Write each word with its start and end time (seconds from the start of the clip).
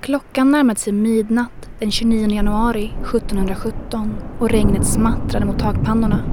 Klockan 0.00 0.50
närmade 0.50 0.80
sig 0.80 0.92
midnatt 0.92 1.70
den 1.78 1.90
29 1.90 2.30
januari 2.30 2.92
1717 3.04 4.14
och 4.38 4.50
regnet 4.50 4.86
smattrade 4.86 5.44
mot 5.46 5.58
takpannorna. 5.58 6.24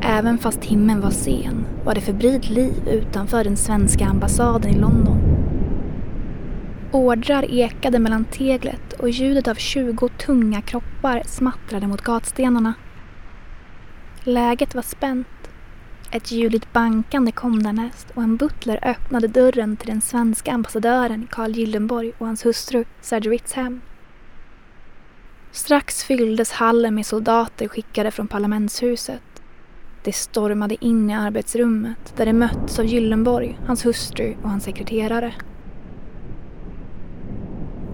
Även 0.00 0.38
fast 0.38 0.60
timmen 0.60 1.00
var 1.00 1.10
sen 1.10 1.66
var 1.84 1.94
det 1.94 2.00
febrilt 2.00 2.50
liv 2.50 2.88
utanför 2.88 3.44
den 3.44 3.56
svenska 3.56 4.06
ambassaden 4.06 4.70
i 4.70 4.78
London. 4.78 5.18
Ordrar 6.92 7.50
ekade 7.50 7.98
mellan 7.98 8.24
teglet 8.24 8.92
och 8.92 9.10
ljudet 9.10 9.48
av 9.48 9.54
20 9.54 10.08
tunga 10.08 10.60
kroppar 10.60 11.22
smattrade 11.26 11.86
mot 11.86 12.02
gatstenarna. 12.02 12.74
Läget 14.22 14.74
var 14.74 14.82
spänt. 14.82 15.47
Ett 16.10 16.30
ljudligt 16.32 16.72
bankande 16.72 17.32
kom 17.32 17.62
därnäst 17.62 18.10
och 18.14 18.22
en 18.22 18.36
butler 18.36 18.78
öppnade 18.82 19.28
dörren 19.28 19.76
till 19.76 19.88
den 19.88 20.00
svenska 20.00 20.52
ambassadören 20.52 21.28
Carl 21.30 21.50
Gyllenborg 21.50 22.12
och 22.18 22.26
hans 22.26 22.46
hustru 22.46 22.84
Sergeritts 23.00 23.52
hem. 23.52 23.80
Strax 25.52 26.04
fylldes 26.04 26.52
hallen 26.52 26.94
med 26.94 27.06
soldater 27.06 27.68
skickade 27.68 28.10
från 28.10 28.28
parlamentshuset. 28.28 29.22
De 30.04 30.12
stormade 30.12 30.84
in 30.84 31.10
i 31.10 31.14
arbetsrummet 31.14 32.16
där 32.16 32.26
de 32.26 32.32
möttes 32.32 32.78
av 32.78 32.84
Gyllenborg, 32.84 33.58
hans 33.66 33.86
hustru 33.86 34.36
och 34.42 34.50
hans 34.50 34.64
sekreterare. 34.64 35.34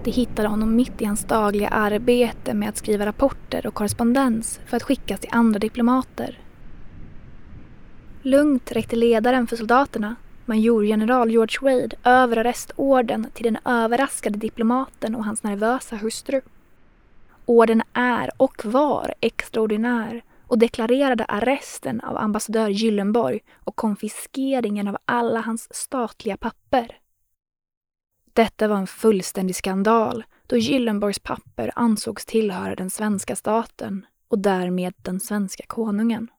De 0.03 0.11
hittade 0.11 0.47
honom 0.47 0.75
mitt 0.75 1.01
i 1.01 1.05
hans 1.05 1.25
dagliga 1.25 1.69
arbete 1.69 2.53
med 2.53 2.69
att 2.69 2.77
skriva 2.77 3.05
rapporter 3.05 3.67
och 3.67 3.73
korrespondens 3.73 4.59
för 4.65 4.77
att 4.77 4.83
skickas 4.83 5.19
till 5.19 5.29
andra 5.33 5.59
diplomater. 5.59 6.39
Lugnt 8.25 8.71
räckte 8.71 8.95
ledaren 8.95 9.47
för 9.47 9.55
soldaterna, 9.55 10.15
majorgeneral 10.45 11.31
George 11.31 11.57
Wade, 11.61 11.95
över 12.03 12.37
arrestorden 12.37 13.27
till 13.33 13.43
den 13.43 13.57
överraskade 13.65 14.37
diplomaten 14.37 15.15
och 15.15 15.25
hans 15.25 15.43
nervösa 15.43 15.95
hustru. 15.95 16.41
Orden 17.45 17.81
är 17.93 18.31
och 18.37 18.65
var 18.65 19.13
extraordinär 19.21 20.23
och 20.47 20.57
deklarerade 20.57 21.25
arresten 21.25 22.01
av 22.01 22.17
ambassadör 22.17 22.69
Gyllenborg 22.69 23.39
och 23.53 23.75
konfiskeringen 23.75 24.87
av 24.87 24.97
alla 25.05 25.41
hans 25.41 25.75
statliga 25.75 26.37
papper. 26.37 26.97
Detta 28.33 28.67
var 28.67 28.77
en 28.77 28.87
fullständig 28.87 29.55
skandal 29.55 30.23
då 30.47 30.57
Gyllenborgs 30.57 31.19
papper 31.19 31.71
ansågs 31.75 32.25
tillhöra 32.25 32.75
den 32.75 32.89
svenska 32.89 33.35
staten 33.35 34.05
och 34.27 34.39
därmed 34.39 34.93
den 34.97 35.19
svenska 35.19 35.63
konungen. 35.67 36.29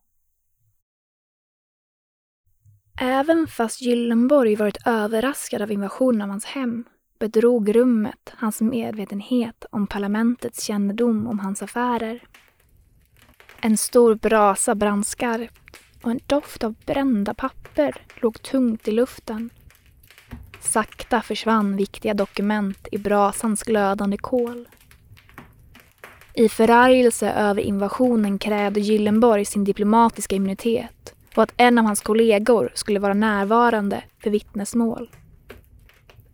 Även 2.98 3.47
fast 3.47 3.83
Gyllenborg 3.83 4.56
varit 4.56 4.86
överraskad 4.86 5.62
av 5.62 5.72
invasionen 5.72 6.22
av 6.22 6.28
hans 6.28 6.44
hem 6.44 6.84
bedrog 7.19 7.77
rummet 7.77 8.33
hans 8.36 8.61
medvetenhet 8.61 9.64
om 9.70 9.86
parlamentets 9.86 10.64
kännedom 10.64 11.27
om 11.27 11.38
hans 11.38 11.62
affärer. 11.62 12.22
En 13.61 13.77
stor 13.77 14.14
brasa 14.14 14.75
brann 14.75 15.05
skarpt 15.05 15.77
och 16.03 16.11
en 16.11 16.20
doft 16.27 16.64
av 16.64 16.75
brända 16.86 17.34
papper 17.34 17.94
låg 18.20 18.42
tungt 18.42 18.88
i 18.88 18.91
luften. 18.91 19.50
Sakta 20.60 21.22
försvann 21.22 21.77
viktiga 21.77 22.14
dokument 22.14 22.88
i 22.92 22.98
brasans 22.98 23.62
glödande 23.62 24.16
kol. 24.16 24.69
I 26.34 26.48
förargelse 26.48 27.31
över 27.31 27.62
invasionen 27.62 28.38
krävde 28.38 28.81
Gyllenborg 28.81 29.44
sin 29.44 29.64
diplomatiska 29.64 30.36
immunitet 30.36 31.16
och 31.37 31.42
att 31.42 31.55
en 31.56 31.79
av 31.79 31.84
hans 31.84 32.01
kollegor 32.01 32.70
skulle 32.75 33.01
vara 33.01 33.15
närvarande 33.15 34.03
för 34.23 34.31
vittnesmål. 34.31 35.11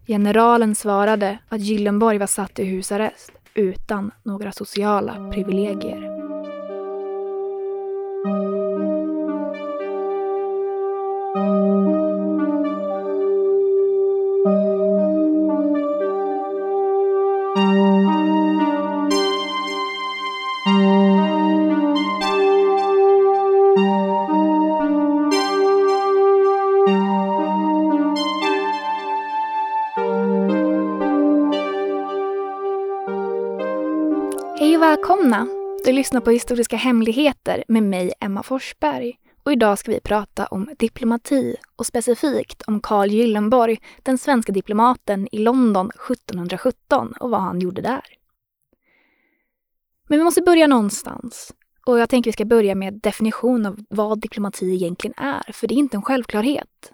Generalen 0.06 0.74
svarade 0.74 1.38
att 1.48 1.60
Gyllenborg 1.60 2.18
var 2.18 2.26
satt 2.26 2.58
i 2.58 2.64
husarrest 2.64 3.32
utan 3.54 4.10
några 4.22 4.52
sociala 4.52 5.30
privilegier. 5.32 6.21
Hej 34.62 34.76
och 34.76 34.82
välkomna! 34.82 35.48
Du 35.84 35.92
lyssnar 35.92 36.20
på 36.20 36.30
Historiska 36.30 36.76
hemligheter 36.76 37.64
med 37.68 37.82
mig, 37.82 38.12
Emma 38.20 38.42
Forsberg. 38.42 39.18
Och 39.42 39.52
idag 39.52 39.78
ska 39.78 39.90
vi 39.90 40.00
prata 40.00 40.46
om 40.46 40.74
diplomati 40.78 41.56
och 41.76 41.86
specifikt 41.86 42.62
om 42.62 42.80
Carl 42.80 43.10
Gyllenborg, 43.10 43.80
den 44.02 44.18
svenska 44.18 44.52
diplomaten 44.52 45.28
i 45.32 45.38
London 45.38 45.90
1717 45.90 47.12
och 47.20 47.30
vad 47.30 47.40
han 47.40 47.60
gjorde 47.60 47.82
där. 47.82 48.04
Men 50.08 50.18
vi 50.18 50.24
måste 50.24 50.42
börja 50.42 50.66
någonstans. 50.66 51.54
Och 51.86 51.98
jag 51.98 52.08
tänker 52.08 52.28
vi 52.28 52.32
ska 52.32 52.44
börja 52.44 52.74
med 52.74 52.94
definition 52.94 53.66
av 53.66 53.84
vad 53.90 54.20
diplomati 54.20 54.74
egentligen 54.74 55.14
är, 55.16 55.52
för 55.52 55.66
det 55.68 55.74
är 55.74 55.78
inte 55.78 55.96
en 55.96 56.02
självklarhet. 56.02 56.92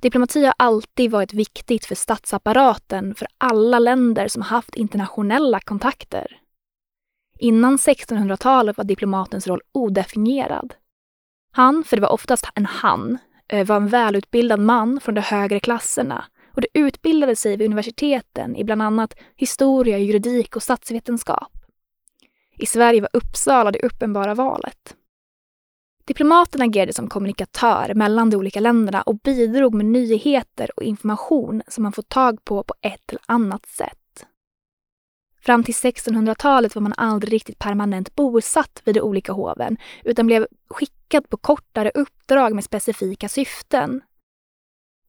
Diplomati 0.00 0.44
har 0.44 0.54
alltid 0.56 1.10
varit 1.10 1.34
viktigt 1.34 1.84
för 1.84 1.94
statsapparaten 1.94 3.14
för 3.14 3.28
alla 3.38 3.78
länder 3.78 4.28
som 4.28 4.42
haft 4.42 4.74
internationella 4.74 5.60
kontakter. 5.60 6.39
Innan 7.42 7.76
1600-talet 7.76 8.76
var 8.76 8.84
diplomatens 8.84 9.46
roll 9.46 9.60
odefinierad. 9.72 10.74
Han, 11.52 11.84
för 11.84 11.96
det 11.96 12.02
var 12.02 12.12
oftast 12.12 12.46
en 12.54 12.66
han, 12.66 13.18
eh, 13.48 13.66
var 13.66 13.76
en 13.76 13.88
välutbildad 13.88 14.60
man 14.60 15.00
från 15.00 15.14
de 15.14 15.20
högre 15.20 15.60
klasserna 15.60 16.24
och 16.54 16.60
det 16.60 16.68
utbildade 16.74 17.36
sig 17.36 17.56
vid 17.56 17.66
universiteten 17.66 18.56
i 18.56 18.64
bland 18.64 18.82
annat 18.82 19.14
historia, 19.36 19.98
juridik 19.98 20.56
och 20.56 20.62
statsvetenskap. 20.62 21.52
I 22.58 22.66
Sverige 22.66 23.00
var 23.00 23.10
Uppsala 23.12 23.70
det 23.70 23.82
uppenbara 23.82 24.34
valet. 24.34 24.96
Diplomaten 26.04 26.62
agerade 26.62 26.92
som 26.92 27.08
kommunikatör 27.08 27.94
mellan 27.94 28.30
de 28.30 28.36
olika 28.36 28.60
länderna 28.60 29.02
och 29.02 29.18
bidrog 29.18 29.74
med 29.74 29.86
nyheter 29.86 30.70
och 30.76 30.82
information 30.82 31.62
som 31.68 31.82
man 31.82 31.92
fått 31.92 32.08
tag 32.08 32.44
på 32.44 32.62
på 32.62 32.74
ett 32.80 33.10
eller 33.10 33.22
annat 33.26 33.66
sätt. 33.66 33.96
Fram 35.40 35.64
till 35.64 35.74
1600-talet 35.74 36.74
var 36.74 36.82
man 36.82 36.94
aldrig 36.96 37.32
riktigt 37.32 37.58
permanent 37.58 38.14
bosatt 38.14 38.82
vid 38.84 38.94
de 38.94 39.00
olika 39.00 39.32
hoven 39.32 39.76
utan 40.04 40.26
blev 40.26 40.46
skickad 40.70 41.28
på 41.28 41.36
kortare 41.36 41.90
uppdrag 41.94 42.54
med 42.54 42.64
specifika 42.64 43.28
syften. 43.28 44.02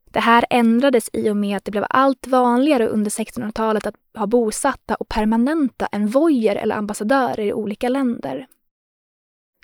Det 0.05 0.19
här 0.19 0.45
ändrades 0.49 1.09
i 1.13 1.29
och 1.29 1.37
med 1.37 1.57
att 1.57 1.65
det 1.65 1.71
blev 1.71 1.85
allt 1.89 2.27
vanligare 2.27 2.87
under 2.87 3.11
1600-talet 3.11 3.85
att 3.85 3.95
ha 4.17 4.27
bosatta 4.27 4.95
och 4.95 5.07
permanenta 5.09 5.85
envoyer 5.85 6.55
eller 6.55 6.75
ambassadörer 6.75 7.43
i 7.43 7.53
olika 7.53 7.89
länder. 7.89 8.47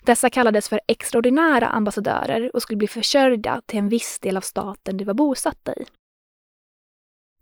Dessa 0.04 0.30
kallades 0.30 0.68
för 0.68 0.80
extraordinära 0.86 1.66
ambassadörer 1.66 2.50
och 2.54 2.62
skulle 2.62 2.76
bli 2.76 2.88
försörjda 2.88 3.62
till 3.66 3.78
en 3.78 3.88
viss 3.88 4.18
del 4.18 4.36
av 4.36 4.40
staten 4.40 4.96
de 4.96 5.04
var 5.04 5.14
bosatta 5.14 5.74
i. 5.74 5.84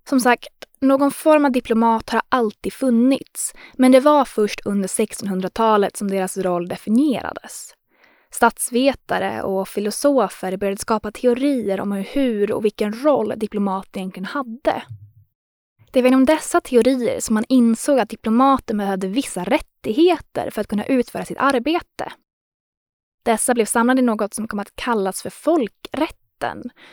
Som 0.09 0.21
sagt, 0.21 0.65
någon 0.81 1.11
form 1.11 1.44
av 1.44 1.53
diplomat 1.53 2.11
har 2.11 2.22
alltid 2.28 2.72
funnits, 2.72 3.55
men 3.75 3.93
det 3.93 4.00
var 4.00 4.25
först 4.25 4.67
under 4.67 4.89
1600-talet 4.89 5.97
som 5.97 6.09
deras 6.09 6.37
roll 6.37 6.69
definierades. 6.69 7.75
Statsvetare 8.31 9.43
och 9.43 9.69
filosofer 9.69 10.56
började 10.56 10.81
skapa 10.81 11.12
teorier 11.12 11.80
om 11.80 11.92
hur 11.92 12.53
och 12.53 12.65
vilken 12.65 13.03
roll 13.03 13.33
diplomater 13.36 14.01
egentligen 14.01 14.27
hade. 14.27 14.83
Det 15.92 16.03
var 16.03 16.09
inom 16.09 16.25
dessa 16.25 16.60
teorier 16.60 17.21
som 17.21 17.34
man 17.34 17.45
insåg 17.48 17.98
att 17.98 18.09
diplomater 18.09 18.75
behövde 18.75 19.09
vissa 19.09 19.45
rättigheter 19.45 20.51
för 20.51 20.60
att 20.60 20.69
kunna 20.69 20.84
utföra 20.84 21.25
sitt 21.25 21.39
arbete. 21.39 22.13
Dessa 23.22 23.54
blev 23.54 23.65
samlade 23.65 24.01
i 24.01 24.04
något 24.04 24.34
som 24.34 24.48
kom 24.48 24.59
att 24.59 24.77
kallas 24.77 25.22
för 25.22 25.30
folkrätten. 25.30 26.26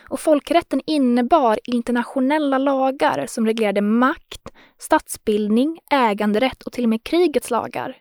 Och 0.10 0.19
folkrätten 0.19 0.81
innebar 0.86 1.60
internationella 1.63 2.57
lagar 2.57 3.25
som 3.28 3.45
reglerade 3.45 3.81
makt, 3.81 4.51
statsbildning, 4.78 5.80
äganderätt 5.92 6.63
och 6.63 6.74
till 6.74 6.84
och 6.84 6.90
med 6.90 7.04
krigets 7.04 7.50
lagar. 7.51 7.98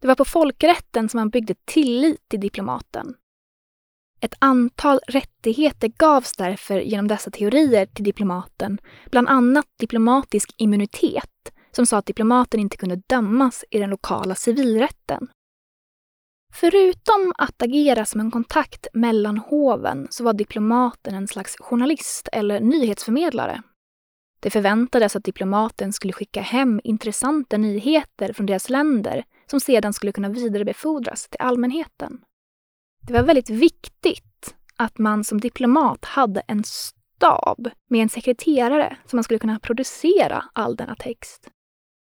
Det 0.00 0.08
var 0.08 0.14
på 0.14 0.24
folkrätten 0.24 1.08
som 1.08 1.18
man 1.18 1.30
byggde 1.30 1.54
tillit 1.64 2.28
till 2.28 2.40
diplomaten. 2.40 3.14
Ett 4.20 4.34
antal 4.38 5.00
rättigheter 5.08 5.88
gavs 5.88 6.32
därför 6.36 6.80
genom 6.80 7.08
dessa 7.08 7.30
teorier 7.30 7.86
till 7.86 8.04
diplomaten, 8.04 8.78
bland 9.10 9.28
annat 9.28 9.66
diplomatisk 9.78 10.54
immunitet 10.56 11.52
som 11.72 11.86
sa 11.86 11.98
att 11.98 12.06
diplomaten 12.06 12.60
inte 12.60 12.76
kunde 12.76 13.02
dömas 13.06 13.64
i 13.70 13.78
den 13.78 13.90
lokala 13.90 14.34
civilrätten. 14.34 15.28
Förutom 16.52 17.32
att 17.38 17.62
agera 17.62 18.04
som 18.04 18.20
en 18.20 18.30
kontakt 18.30 18.86
mellan 18.92 19.38
hoven 19.38 20.06
så 20.10 20.24
var 20.24 20.32
diplomaten 20.32 21.14
en 21.14 21.28
slags 21.28 21.56
journalist 21.56 22.28
eller 22.32 22.60
nyhetsförmedlare. 22.60 23.62
Det 24.40 24.50
förväntades 24.50 25.16
att 25.16 25.24
diplomaten 25.24 25.92
skulle 25.92 26.12
skicka 26.12 26.40
hem 26.40 26.80
intressanta 26.84 27.56
nyheter 27.56 28.32
från 28.32 28.46
deras 28.46 28.70
länder 28.70 29.24
som 29.50 29.60
sedan 29.60 29.92
skulle 29.92 30.12
kunna 30.12 30.28
vidarebefordras 30.28 31.28
till 31.28 31.40
allmänheten. 31.40 32.20
Det 33.06 33.12
var 33.12 33.22
väldigt 33.22 33.50
viktigt 33.50 34.54
att 34.76 34.98
man 34.98 35.24
som 35.24 35.40
diplomat 35.40 36.04
hade 36.04 36.40
en 36.40 36.64
stab 36.64 37.70
med 37.88 38.02
en 38.02 38.08
sekreterare 38.08 38.96
som 39.06 39.16
man 39.16 39.24
skulle 39.24 39.38
kunna 39.38 39.60
producera 39.60 40.44
all 40.52 40.76
denna 40.76 40.94
text. 40.94 41.50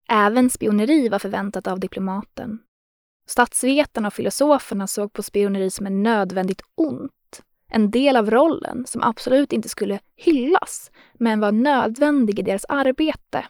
Även 0.09 0.51
spioneri 0.51 1.09
var 1.09 1.19
förväntat 1.19 1.67
av 1.67 1.81
diplomaten. 1.81 2.59
Statsvetarna 3.31 4.07
och 4.07 4.15
filosoferna 4.15 4.87
såg 4.87 5.13
på 5.13 5.23
spioneri 5.23 5.71
som 5.71 5.87
en 5.87 6.03
nödvändigt 6.03 6.63
ont. 6.75 7.43
En 7.69 7.91
del 7.91 8.17
av 8.17 8.31
rollen 8.31 8.87
som 8.87 9.03
absolut 9.03 9.53
inte 9.53 9.69
skulle 9.69 10.01
hyllas, 10.17 10.91
men 11.15 11.41
var 11.41 11.53
nödvändig 11.53 12.39
i 12.39 12.43
deras 12.43 12.65
arbete. 12.69 13.47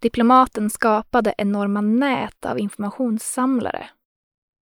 Diplomaten 0.00 0.70
skapade 0.70 1.34
enorma 1.38 1.80
nät 1.80 2.46
av 2.46 2.58
informationssamlare. 2.58 3.90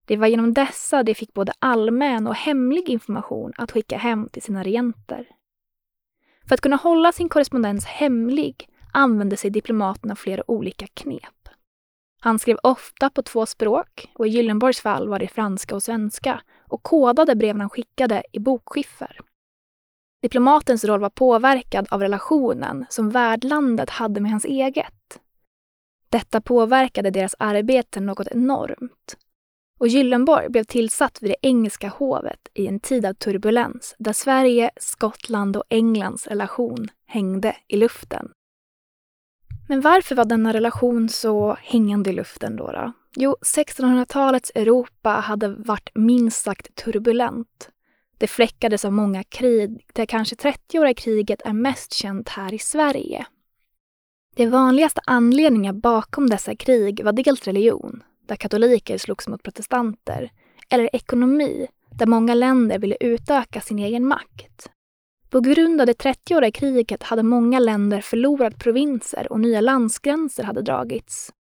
Det 0.05 0.17
var 0.17 0.27
genom 0.27 0.55
dessa 0.55 1.03
de 1.03 1.15
fick 1.15 1.35
både 1.35 1.53
allmän 1.59 2.27
och 2.27 2.35
hemlig 2.35 2.89
information 2.89 3.53
att 3.57 3.73
skicka 3.73 3.99
hem 3.99 4.29
till 4.29 4.43
sina 4.43 4.63
regenter. 4.63 5.29
För 6.49 6.55
att 6.55 6.61
kunna 6.61 6.77
hålla 6.77 7.13
sin 7.13 7.29
korrespondens 7.29 7.85
hemlig 7.85 8.69
använde 8.93 9.37
sig 9.37 9.51
diplomaterna 9.51 10.13
av 10.13 10.17
flera 10.17 10.51
olika 10.51 10.87
knep. 10.87 11.36
Han 12.21 12.39
skrev 12.39 12.59
ofta 12.63 13.11
på 13.11 13.23
två 13.23 13.47
språk 13.47 14.11
och 14.15 14.27
i 14.27 14.31
Gyllenborgs 14.31 14.81
fall 14.81 15.09
var 15.09 15.19
det 15.19 15.29
franska 15.29 15.75
och 15.75 15.83
svenska 15.83 16.41
och 16.69 16.83
kodade 16.83 17.37
breven 17.37 17.61
han 17.61 17.71
skickade 17.71 18.23
i 18.33 18.39
bokskiffer. 18.39 19.21
Diplomatens 20.23 20.85
roll 20.85 21.01
var 21.01 21.11
påverkad 21.11 21.87
av 21.91 22.01
relationen 22.01 22.87
som 22.89 23.11
värdlandet 23.11 23.91
hade 23.91 24.21
med 24.21 24.31
hans 24.31 24.45
eget. 24.45 25.21
Detta 26.11 26.41
påverkade 26.41 27.11
deras 27.11 27.35
arbete 27.39 28.01
något 28.01 28.29
enormt. 28.29 29.17
Och 29.79 29.89
Gyllenborg 29.89 30.49
blev 30.49 30.65
tillsatt 30.65 31.23
vid 31.23 31.31
det 31.31 31.37
engelska 31.47 31.89
hovet 31.89 32.49
i 32.55 32.67
en 32.67 32.81
tid 32.81 33.07
av 33.07 33.15
turbulens 33.15 33.95
där 33.99 34.13
Sverige, 34.13 34.71
Skottland 34.77 35.57
och 35.57 35.65
Englands 35.69 36.27
relation 36.27 36.89
hängde 37.07 37.57
i 37.69 37.77
luften. 37.77 38.33
Men 39.69 39.81
varför 39.81 40.15
var 40.15 40.25
denna 40.25 40.53
relation 40.53 41.09
så 41.09 41.57
hängande 41.61 42.11
i 42.11 42.13
luften 42.13 42.57
då? 42.57 42.73
då? 42.73 42.93
Jo, 43.17 43.37
1600-talets 43.41 44.53
Europa 44.55 45.11
hade 45.11 45.49
varit 45.49 45.91
minst 45.95 46.43
sagt 46.43 46.75
turbulent. 46.75 47.71
Det 48.19 48.27
fläckades 48.27 48.85
av 48.85 48.93
många 48.93 49.25
krig, 49.25 49.87
där 49.93 50.07
kanske 50.07 50.35
30-åriga 50.37 50.95
kriget 50.95 51.43
är 51.45 51.53
mest 51.53 51.93
känt 51.93 52.29
här 52.29 52.55
i 52.55 52.59
Sverige. 52.59 53.27
De 54.37 54.47
vanligaste 54.47 55.01
anledningarna 55.05 55.79
bakom 55.79 56.31
dessa 56.31 56.57
krig 56.57 57.05
var 57.05 57.13
dels 57.13 57.45
religion, 57.45 58.03
där 58.27 58.37
katoliker 58.37 58.99
slogs 58.99 59.29
mot 59.29 59.43
protestanter, 59.43 60.31
eller 60.69 60.97
ekonomi, 60.97 61.67
där 61.91 62.07
många 62.07 62.35
länder 62.35 62.79
ville 62.79 62.97
utöka 63.01 63.61
sin 63.61 63.79
egen 63.79 64.07
makt. 64.07 64.71
På 65.37 65.41
grund 65.41 65.81
av 65.81 65.87
det 65.87 65.93
30-åriga 66.03 66.51
kriget 66.51 67.03
hade 67.03 67.23
många 67.23 67.59
länder 67.59 68.01
förlorat 68.01 68.59
provinser 68.59 69.33
och 69.33 69.41
nya 69.41 69.61
landsgränser 69.61 70.45
hade 70.45 70.63
dragits. 70.63 71.33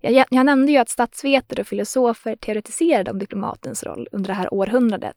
Jag, 0.00 0.26
jag 0.30 0.46
nämnde 0.46 0.72
ju 0.72 0.78
att 0.78 0.88
statsvetare 0.88 1.60
och 1.60 1.66
filosofer 1.66 2.36
teoretiserade 2.36 3.10
om 3.10 3.18
diplomatens 3.18 3.82
roll 3.82 4.08
under 4.12 4.28
det 4.28 4.34
här 4.34 4.54
århundradet. 4.54 5.16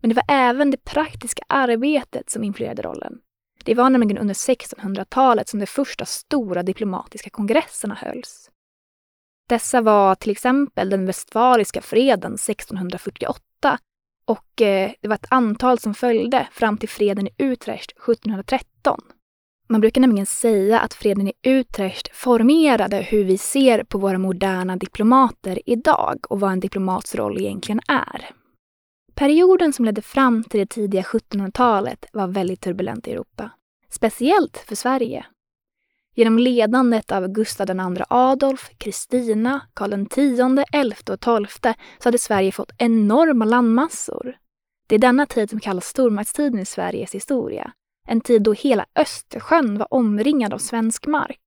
Men 0.00 0.10
det 0.10 0.14
var 0.14 0.24
även 0.28 0.70
det 0.70 0.84
praktiska 0.84 1.42
arbetet 1.48 2.30
som 2.30 2.44
influerade 2.44 2.82
rollen. 2.82 3.18
Det 3.64 3.74
var 3.74 3.90
nämligen 3.90 4.18
under 4.18 4.34
1600-talet 4.34 5.48
som 5.48 5.60
de 5.60 5.66
första 5.66 6.04
stora 6.04 6.62
diplomatiska 6.62 7.30
kongresserna 7.30 7.94
hölls. 7.94 8.50
Dessa 9.48 9.80
var 9.80 10.14
till 10.14 10.30
exempel 10.30 10.90
den 10.90 11.06
Westfaliska 11.06 11.80
freden 11.80 12.34
1648 12.34 13.78
och 14.26 14.62
eh, 14.62 14.92
det 15.00 15.08
var 15.08 15.14
ett 15.14 15.26
antal 15.30 15.78
som 15.78 15.94
följde 15.94 16.48
fram 16.52 16.78
till 16.78 16.88
freden 16.88 17.26
i 17.26 17.30
Utrecht 17.38 17.90
1713. 17.90 19.00
Man 19.68 19.80
brukar 19.80 20.00
nämligen 20.00 20.26
säga 20.26 20.80
att 20.80 20.94
freden 20.94 21.28
i 21.28 21.32
Utrecht 21.42 22.16
formerade 22.16 22.96
hur 22.96 23.24
vi 23.24 23.38
ser 23.38 23.84
på 23.84 23.98
våra 23.98 24.18
moderna 24.18 24.76
diplomater 24.76 25.60
idag 25.66 26.18
och 26.28 26.40
vad 26.40 26.52
en 26.52 26.60
diplomats 26.60 27.14
roll 27.14 27.40
egentligen 27.40 27.80
är. 27.88 28.30
Perioden 29.14 29.72
som 29.72 29.84
ledde 29.84 30.02
fram 30.02 30.44
till 30.44 30.60
det 30.60 30.66
tidiga 30.66 31.02
1700-talet 31.02 32.06
var 32.12 32.26
väldigt 32.26 32.60
turbulent 32.60 33.08
i 33.08 33.12
Europa. 33.12 33.50
Speciellt 33.90 34.56
för 34.56 34.74
Sverige. 34.74 35.26
Genom 36.18 36.38
ledandet 36.38 37.12
av 37.12 37.28
Gustav 37.28 37.70
II 37.70 38.02
Adolf, 38.08 38.70
Kristina, 38.78 39.60
Karl 39.74 39.92
X, 39.92 40.14
XI 40.14 41.12
och 41.12 41.48
XII 41.48 41.74
så 41.98 42.04
hade 42.08 42.18
Sverige 42.18 42.52
fått 42.52 42.72
enorma 42.78 43.44
landmassor. 43.44 44.36
Det 44.86 44.94
är 44.94 44.98
denna 44.98 45.26
tid 45.26 45.50
som 45.50 45.60
kallas 45.60 45.86
stormaktstiden 45.86 46.60
i 46.60 46.64
Sveriges 46.64 47.14
historia. 47.14 47.72
En 48.08 48.20
tid 48.20 48.42
då 48.42 48.52
hela 48.52 48.86
Östersjön 48.94 49.78
var 49.78 49.94
omringad 49.94 50.54
av 50.54 50.58
svensk 50.58 51.06
mark. 51.06 51.38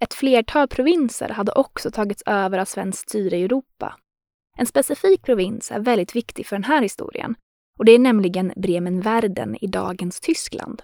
Ett 0.00 0.14
flertal 0.14 0.68
provinser 0.68 1.28
hade 1.28 1.52
också 1.52 1.90
tagits 1.90 2.22
över 2.26 2.58
av 2.58 2.64
svenskt 2.64 3.08
styre 3.08 3.36
i 3.36 3.44
Europa. 3.44 3.96
En 4.58 4.66
specifik 4.66 5.22
provins 5.22 5.70
är 5.70 5.80
väldigt 5.80 6.16
viktig 6.16 6.46
för 6.46 6.56
den 6.56 6.64
här 6.64 6.82
historien 6.82 7.34
och 7.78 7.84
det 7.84 7.92
är 7.92 7.98
nämligen 7.98 8.52
Bremen-Verden 8.56 9.56
i 9.60 9.66
dagens 9.66 10.20
Tyskland. 10.20 10.82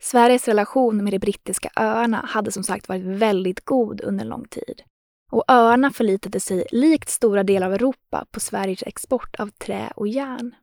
Sveriges 0.00 0.48
relation 0.48 1.04
med 1.04 1.12
de 1.12 1.18
brittiska 1.18 1.70
öarna 1.76 2.26
hade 2.28 2.52
som 2.52 2.62
sagt 2.62 2.88
varit 2.88 3.02
väldigt 3.02 3.64
god 3.64 4.00
under 4.00 4.24
lång 4.24 4.48
tid. 4.48 4.82
Och 5.32 5.44
öarna 5.48 5.90
förlitade 5.90 6.40
sig, 6.40 6.66
likt 6.70 7.08
stora 7.08 7.42
delar 7.42 7.66
av 7.66 7.74
Europa, 7.74 8.26
på 8.30 8.40
Sveriges 8.40 8.82
export 8.82 9.36
av 9.40 9.48
trä 9.48 9.92
och 9.96 10.08
järn. 10.08 10.54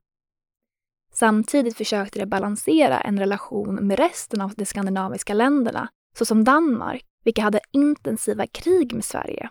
Samtidigt 1.14 1.78
försökte 1.78 2.20
de 2.20 2.26
balansera 2.26 3.00
en 3.00 3.20
relation 3.20 3.76
med 3.76 4.00
resten 4.00 4.42
av 4.42 4.54
de 4.56 4.66
skandinaviska 4.66 5.34
länderna, 5.34 5.90
såsom 6.18 6.44
Danmark, 6.44 7.04
vilka 7.26 7.42
hade 7.42 7.60
intensiva 7.72 8.48
krig 8.48 8.94
med 8.94 9.06
Sverige. 9.06 9.50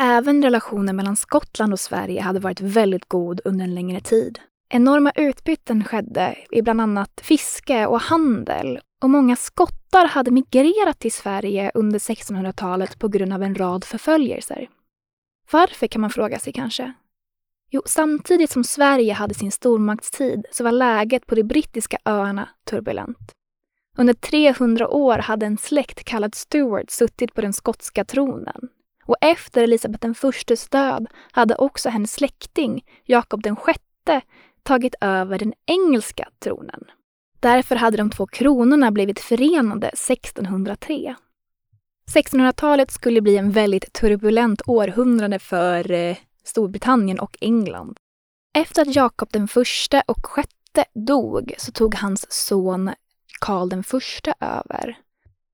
Även 0.00 0.42
relationen 0.42 0.96
mellan 0.96 1.16
Skottland 1.16 1.72
och 1.72 1.80
Sverige 1.80 2.20
hade 2.20 2.40
varit 2.40 2.60
väldigt 2.60 3.08
god 3.08 3.40
under 3.44 3.64
en 3.64 3.74
längre 3.74 4.00
tid. 4.00 4.38
Enorma 4.68 5.12
utbyten 5.14 5.84
skedde 5.84 6.38
i 6.50 6.62
bland 6.62 6.80
annat 6.80 7.20
fiske 7.22 7.86
och 7.86 8.00
handel 8.00 8.80
och 9.02 9.10
många 9.10 9.36
skottar 9.36 10.08
hade 10.08 10.30
migrerat 10.30 10.98
till 10.98 11.12
Sverige 11.12 11.70
under 11.74 11.98
1600-talet 11.98 12.98
på 12.98 13.08
grund 13.08 13.32
av 13.32 13.42
en 13.42 13.54
rad 13.54 13.84
förföljelser. 13.84 14.68
Varför 15.50 15.86
kan 15.86 16.00
man 16.00 16.10
fråga 16.10 16.38
sig 16.38 16.52
kanske? 16.52 16.92
Jo, 17.70 17.82
samtidigt 17.86 18.50
som 18.50 18.64
Sverige 18.64 19.12
hade 19.12 19.34
sin 19.34 19.52
stormaktstid 19.52 20.46
så 20.50 20.64
var 20.64 20.72
läget 20.72 21.26
på 21.26 21.34
de 21.34 21.42
brittiska 21.42 21.98
öarna 22.04 22.48
turbulent. 22.64 23.32
Under 23.98 24.14
300 24.14 24.88
år 24.88 25.18
hade 25.18 25.46
en 25.46 25.58
släkt 25.58 26.04
kallad 26.04 26.34
Stuart 26.34 26.90
suttit 26.90 27.34
på 27.34 27.40
den 27.40 27.52
skotska 27.52 28.04
tronen. 28.04 28.68
Och 29.04 29.16
efter 29.20 29.62
Elisabeth 29.62 30.06
I's 30.06 30.70
död 30.70 31.06
hade 31.32 31.54
också 31.54 31.88
hennes 31.88 32.12
släkting, 32.12 32.84
Jakob 33.04 33.46
VI, 33.46 34.20
tagit 34.62 34.94
över 35.00 35.38
den 35.38 35.52
engelska 35.66 36.28
tronen. 36.38 36.84
Därför 37.42 37.76
hade 37.76 37.96
de 37.96 38.10
två 38.10 38.26
kronorna 38.26 38.90
blivit 38.90 39.20
förenade 39.20 39.86
1603. 39.86 41.14
1600-talet 42.14 42.90
skulle 42.90 43.20
bli 43.20 43.36
en 43.36 43.50
väldigt 43.50 43.92
turbulent 43.92 44.62
århundrade 44.66 45.38
för 45.38 45.90
eh, 45.90 46.16
Storbritannien 46.44 47.18
och 47.18 47.36
England. 47.40 47.96
Efter 48.58 48.82
att 48.82 48.96
Jakob 48.96 49.28
den 49.32 49.48
första 49.48 50.02
och 50.06 50.26
sjätte 50.26 50.84
dog 50.94 51.54
så 51.58 51.72
tog 51.72 51.94
hans 51.94 52.32
son 52.32 52.90
Karl 53.40 53.68
den 53.68 53.84
första 53.84 54.34
över. 54.40 54.98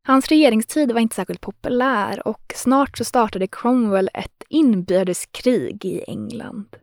Hans 0.06 0.28
regeringstid 0.28 0.92
var 0.92 1.00
inte 1.00 1.16
särskilt 1.16 1.40
populär 1.40 2.28
och 2.28 2.52
snart 2.54 2.98
så 2.98 3.04
startade 3.04 3.46
Cromwell 3.46 4.10
ett 4.14 4.42
inbördeskrig 4.48 5.84
i 5.84 6.04
England. 6.08 6.76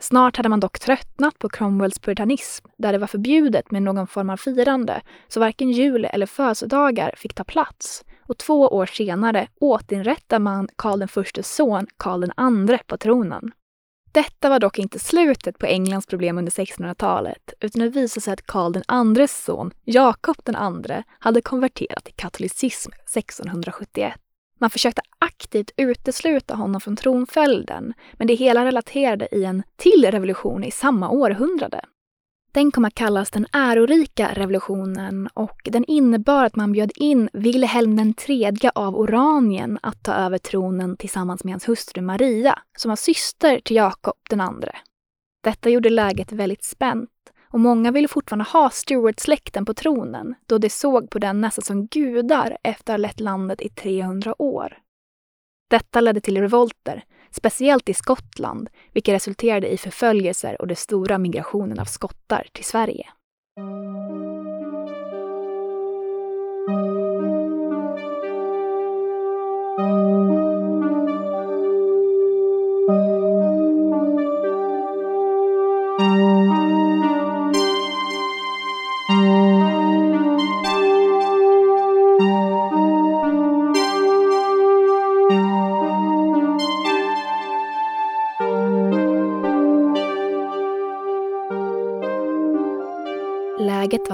Snart 0.00 0.36
hade 0.36 0.48
man 0.48 0.60
dock 0.60 0.78
tröttnat 0.78 1.38
på 1.38 1.48
Cromwells 1.48 1.98
puritanism 1.98 2.66
där 2.78 2.92
det 2.92 2.98
var 2.98 3.06
förbjudet 3.06 3.70
med 3.70 3.82
någon 3.82 4.06
form 4.06 4.30
av 4.30 4.36
firande, 4.36 5.00
så 5.28 5.40
varken 5.40 5.70
jul 5.70 6.04
eller 6.04 6.26
födelsedagar 6.26 7.14
fick 7.16 7.34
ta 7.34 7.44
plats. 7.44 8.04
Och 8.28 8.38
två 8.38 8.68
år 8.68 8.86
senare 8.86 9.48
återinrättar 9.60 10.38
man 10.38 10.68
Karl 10.76 11.02
I's 11.02 11.42
son 11.42 11.86
Karl 11.96 12.24
II 12.24 12.78
på 12.86 12.96
tronen. 12.96 13.52
Detta 14.12 14.48
var 14.48 14.60
dock 14.60 14.78
inte 14.78 14.98
slutet 14.98 15.58
på 15.58 15.66
Englands 15.66 16.06
problem 16.06 16.38
under 16.38 16.52
1600-talet, 16.52 17.52
utan 17.60 17.82
det 17.82 17.88
visade 17.88 18.20
sig 18.20 18.32
att 18.32 18.46
Karl 18.46 18.76
IIs 19.18 19.44
son, 19.44 19.70
Jakob 19.84 20.36
II, 20.48 21.02
hade 21.18 21.40
konverterat 21.40 22.04
till 22.04 22.14
katolicism 22.14 22.90
1671. 22.92 24.20
Man 24.62 24.70
försökte 24.70 25.02
aktivt 25.18 25.70
utesluta 25.76 26.54
honom 26.54 26.80
från 26.80 26.96
tronföljden, 26.96 27.94
men 28.12 28.26
det 28.26 28.34
hela 28.34 28.64
relaterade 28.64 29.28
i 29.32 29.44
en 29.44 29.62
till 29.76 30.10
revolution 30.10 30.64
i 30.64 30.70
samma 30.70 31.10
århundrade. 31.10 31.80
Den 32.54 32.70
kom 32.70 32.84
att 32.84 32.94
kallas 32.94 33.30
den 33.30 33.46
ärorika 33.52 34.30
revolutionen 34.34 35.28
och 35.34 35.60
den 35.64 35.84
innebar 35.84 36.44
att 36.44 36.56
man 36.56 36.72
bjöd 36.72 36.92
in 36.94 37.28
Wilhelm 37.32 38.14
III 38.28 38.70
av 38.74 38.96
Oranien 38.96 39.78
att 39.82 40.02
ta 40.02 40.12
över 40.12 40.38
tronen 40.38 40.96
tillsammans 40.96 41.44
med 41.44 41.52
hans 41.52 41.68
hustru 41.68 42.02
Maria, 42.02 42.58
som 42.78 42.88
var 42.88 42.96
syster 42.96 43.60
till 43.64 43.76
Jakob 43.76 44.16
II. 44.32 44.70
Detta 45.44 45.70
gjorde 45.70 45.90
läget 45.90 46.32
väldigt 46.32 46.64
spänt 46.64 47.10
och 47.52 47.60
många 47.60 47.90
ville 47.90 48.08
fortfarande 48.08 48.44
ha 48.44 48.70
Stuart-släkten 48.70 49.64
på 49.64 49.74
tronen 49.74 50.34
då 50.46 50.58
de 50.58 50.70
såg 50.70 51.10
på 51.10 51.18
den 51.18 51.40
nästan 51.40 51.64
som 51.64 51.86
gudar 51.86 52.58
efter 52.62 52.92
att 52.92 52.98
ha 52.98 53.02
lett 53.02 53.20
landet 53.20 53.60
i 53.60 53.68
300 53.68 54.42
år. 54.42 54.78
Detta 55.70 56.00
ledde 56.00 56.20
till 56.20 56.40
revolter, 56.40 57.04
speciellt 57.30 57.88
i 57.88 57.94
Skottland, 57.94 58.68
vilket 58.92 59.14
resulterade 59.14 59.72
i 59.72 59.78
förföljelser 59.78 60.60
och 60.60 60.66
den 60.66 60.76
stora 60.76 61.18
migrationen 61.18 61.78
av 61.78 61.84
skottar 61.84 62.46
till 62.52 62.64
Sverige. 62.64 63.06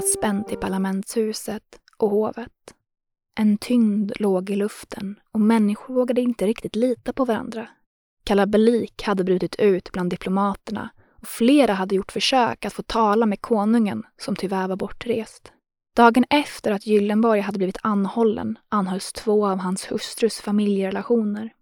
Spänt 0.08 0.52
i 0.52 0.56
parlamentshuset 0.56 1.80
och 1.96 2.10
hovet. 2.10 2.74
En 3.38 3.58
tyngd 3.58 4.12
låg 4.20 4.50
i 4.50 4.56
luften 4.56 5.20
och 5.32 5.40
människor 5.40 5.94
vågade 5.94 6.20
inte 6.20 6.46
riktigt 6.46 6.76
lita 6.76 7.12
på 7.12 7.24
varandra. 7.24 7.68
Kalabalik 8.24 9.02
hade 9.02 9.24
brutit 9.24 9.56
ut 9.58 9.92
bland 9.92 10.10
diplomaterna 10.10 10.90
och 11.22 11.28
flera 11.28 11.72
hade 11.72 11.94
gjort 11.94 12.12
försök 12.12 12.64
att 12.64 12.72
få 12.72 12.82
tala 12.82 13.26
med 13.26 13.40
konungen 13.40 14.02
som 14.20 14.36
tyvärr 14.36 14.68
var 14.68 14.76
bortrest. 14.76 15.52
Dagen 15.96 16.24
efter 16.30 16.72
att 16.72 16.86
Gyllenborg 16.86 17.40
hade 17.40 17.58
blivit 17.58 17.78
anhållen 17.82 18.58
anhölls 18.68 19.12
två 19.12 19.46
av 19.46 19.58
hans 19.58 19.92
hustrus 19.92 20.40
familjerelationer. 20.40 21.52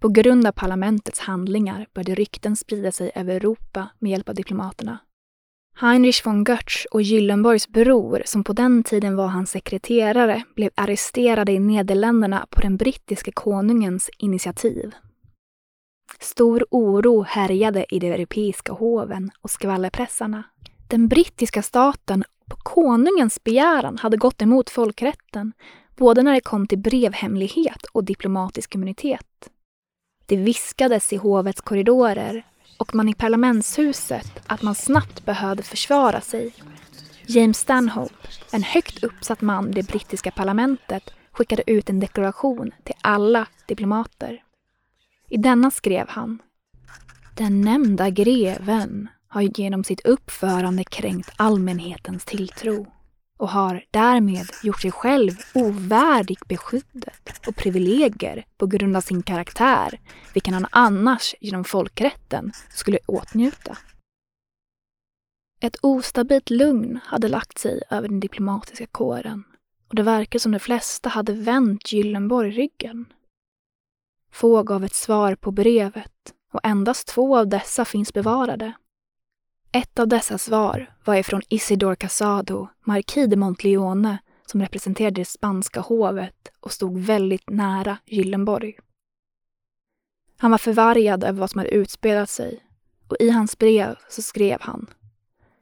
På 0.00 0.08
grund 0.08 0.46
av 0.46 0.52
parlamentets 0.52 1.20
handlingar 1.20 1.86
började 1.94 2.14
rykten 2.14 2.56
sprida 2.56 2.92
sig 2.92 3.10
över 3.14 3.34
Europa 3.34 3.88
med 3.98 4.10
hjälp 4.10 4.28
av 4.28 4.34
diplomaterna 4.34 4.98
Heinrich 5.82 6.26
von 6.26 6.44
Götz 6.44 6.86
och 6.90 7.02
Gyllenborgs 7.02 7.68
bror, 7.68 8.22
som 8.24 8.44
på 8.44 8.52
den 8.52 8.82
tiden 8.82 9.16
var 9.16 9.26
hans 9.26 9.50
sekreterare, 9.50 10.42
blev 10.54 10.70
arresterade 10.74 11.52
i 11.52 11.58
Nederländerna 11.58 12.46
på 12.50 12.60
den 12.60 12.76
brittiske 12.76 13.32
konungens 13.32 14.10
initiativ. 14.18 14.94
Stor 16.18 16.66
oro 16.70 17.22
härjade 17.22 17.94
i 17.94 17.98
de 17.98 18.12
europeiska 18.12 18.72
hoven 18.72 19.30
och 19.40 19.50
skvallerpressarna. 19.50 20.42
Den 20.88 21.08
brittiska 21.08 21.62
staten 21.62 22.24
på 22.50 22.56
konungens 22.56 23.44
begäran 23.44 23.98
hade 23.98 24.16
gått 24.16 24.42
emot 24.42 24.70
folkrätten, 24.70 25.52
både 25.96 26.22
när 26.22 26.34
det 26.34 26.40
kom 26.40 26.66
till 26.66 26.78
brevhemlighet 26.78 27.86
och 27.92 28.04
diplomatisk 28.04 28.74
immunitet. 28.74 29.50
Det 30.26 30.36
viskades 30.36 31.12
i 31.12 31.16
hovets 31.16 31.60
korridorer 31.60 32.44
och 32.80 32.94
man 32.94 33.08
i 33.08 33.14
parlamentshuset 33.14 34.42
att 34.46 34.62
man 34.62 34.74
snabbt 34.74 35.24
behövde 35.24 35.62
försvara 35.62 36.20
sig. 36.20 36.54
James 37.26 37.58
Stanhope, 37.58 38.28
en 38.52 38.62
högt 38.62 39.04
uppsatt 39.04 39.40
man 39.40 39.70
i 39.70 39.72
det 39.72 39.88
brittiska 39.88 40.30
parlamentet, 40.30 41.10
skickade 41.32 41.70
ut 41.70 41.90
en 41.90 42.00
deklaration 42.00 42.70
till 42.84 42.94
alla 43.00 43.46
diplomater. 43.66 44.42
I 45.28 45.36
denna 45.36 45.70
skrev 45.70 46.08
han 46.08 46.38
Den 47.34 47.60
nämnda 47.60 48.10
greven 48.10 49.08
har 49.28 49.42
genom 49.42 49.84
sitt 49.84 50.06
uppförande 50.06 50.84
kränkt 50.84 51.30
allmänhetens 51.36 52.24
tilltro 52.24 52.86
och 53.40 53.48
har 53.48 53.84
därmed 53.90 54.46
gjort 54.62 54.80
sig 54.80 54.90
själv 54.90 55.32
ovärdig 55.54 56.38
beskyddet 56.48 57.46
och 57.46 57.56
privilegier 57.56 58.46
på 58.56 58.66
grund 58.66 58.96
av 58.96 59.00
sin 59.00 59.22
karaktär, 59.22 60.00
vilken 60.34 60.54
han 60.54 60.66
annars 60.70 61.34
genom 61.40 61.64
folkrätten 61.64 62.52
skulle 62.68 62.98
åtnjuta. 63.06 63.78
Ett 65.60 65.76
ostabilt 65.82 66.50
lugn 66.50 67.00
hade 67.04 67.28
lagt 67.28 67.58
sig 67.58 67.82
över 67.90 68.08
den 68.08 68.20
diplomatiska 68.20 68.86
kåren 68.86 69.44
och 69.88 69.94
det 69.94 70.02
verkar 70.02 70.38
som 70.38 70.52
de 70.52 70.58
flesta 70.58 71.08
hade 71.08 71.32
vänt 71.32 71.92
Gyllenborg 71.92 72.50
ryggen. 72.50 73.12
Få 74.32 74.62
gav 74.62 74.84
ett 74.84 74.94
svar 74.94 75.34
på 75.34 75.50
brevet 75.50 76.34
och 76.52 76.60
endast 76.62 77.08
två 77.08 77.36
av 77.38 77.48
dessa 77.48 77.84
finns 77.84 78.12
bevarade. 78.12 78.72
Ett 79.72 79.98
av 79.98 80.08
dessa 80.08 80.38
svar 80.38 80.94
var 81.04 81.14
ifrån 81.14 81.42
Isidor 81.48 81.94
Casado, 81.94 82.68
marquis 82.84 83.30
de 83.30 83.36
Montleone, 83.36 84.18
som 84.46 84.60
representerade 84.60 85.20
det 85.20 85.24
spanska 85.24 85.80
hovet 85.80 86.48
och 86.60 86.72
stod 86.72 86.98
väldigt 86.98 87.50
nära 87.50 87.98
Gyllenborg. 88.06 88.78
Han 90.36 90.50
var 90.50 90.58
förvargad 90.58 91.24
över 91.24 91.40
vad 91.40 91.50
som 91.50 91.58
hade 91.58 91.70
utspelat 91.70 92.30
sig 92.30 92.60
och 93.08 93.16
i 93.20 93.30
hans 93.30 93.58
brev 93.58 93.96
så 94.08 94.22
skrev 94.22 94.58
han 94.60 94.86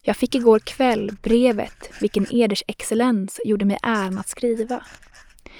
Jag 0.03 0.17
fick 0.17 0.35
igår 0.35 0.59
kväll 0.59 1.17
brevet 1.23 1.91
vilken 2.01 2.35
eders 2.35 2.63
excellens 2.67 3.41
gjorde 3.45 3.65
mig 3.65 3.79
äran 3.83 4.19
att 4.19 4.29
skriva 4.29 4.83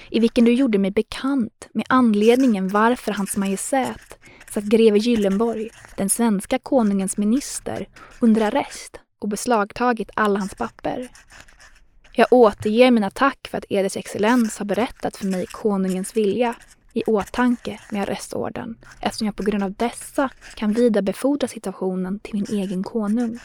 i 0.09 0.19
vilken 0.19 0.45
du 0.45 0.53
gjorde 0.53 0.77
mig 0.77 0.91
bekant 0.91 1.67
med 1.73 1.85
anledningen 1.89 2.67
varför 2.67 3.11
Hans 3.11 3.37
Majestät 3.37 4.17
satt 4.53 4.63
greve 4.63 4.97
Gyllenborg, 4.97 5.69
den 5.95 6.09
svenska 6.09 6.59
konungens 6.59 7.17
minister, 7.17 7.87
under 8.19 8.41
arrest 8.41 8.99
och 9.19 9.29
beslagtagit 9.29 10.09
alla 10.13 10.39
hans 10.39 10.55
papper. 10.55 11.09
Jag 12.13 12.27
återger 12.31 12.91
mina 12.91 13.09
tack 13.09 13.47
för 13.51 13.57
att 13.57 13.65
Eders 13.69 13.97
excellens 13.97 14.57
har 14.57 14.65
berättat 14.65 15.17
för 15.17 15.25
mig 15.25 15.45
konungens 15.45 16.17
vilja 16.17 16.55
i 16.93 17.03
åtanke 17.03 17.79
med 17.91 18.01
arrestorden 18.01 18.77
eftersom 19.01 19.25
jag 19.25 19.35
på 19.35 19.43
grund 19.43 19.63
av 19.63 19.73
dessa 19.73 20.29
kan 20.55 20.73
vidarebefordra 20.73 21.47
situationen 21.47 22.19
till 22.19 22.33
min 22.33 22.45
egen 22.49 22.83
konung. 22.83 23.39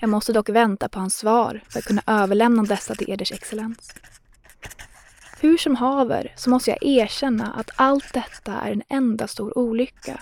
Jag 0.00 0.10
måste 0.10 0.32
dock 0.32 0.48
vänta 0.48 0.88
på 0.88 0.98
hans 0.98 1.16
svar 1.16 1.62
för 1.68 1.78
att 1.78 1.84
kunna 1.84 2.02
överlämna 2.06 2.62
dessa 2.62 2.94
till 2.94 3.10
Eders 3.10 3.32
excellens. 3.32 3.94
Hur 5.40 5.56
som 5.56 5.76
haver 5.76 6.32
så 6.36 6.50
måste 6.50 6.70
jag 6.70 6.78
erkänna 6.82 7.52
att 7.52 7.70
allt 7.76 8.12
detta 8.12 8.52
är 8.52 8.72
en 8.72 8.82
enda 8.88 9.28
stor 9.28 9.58
olycka. 9.58 10.20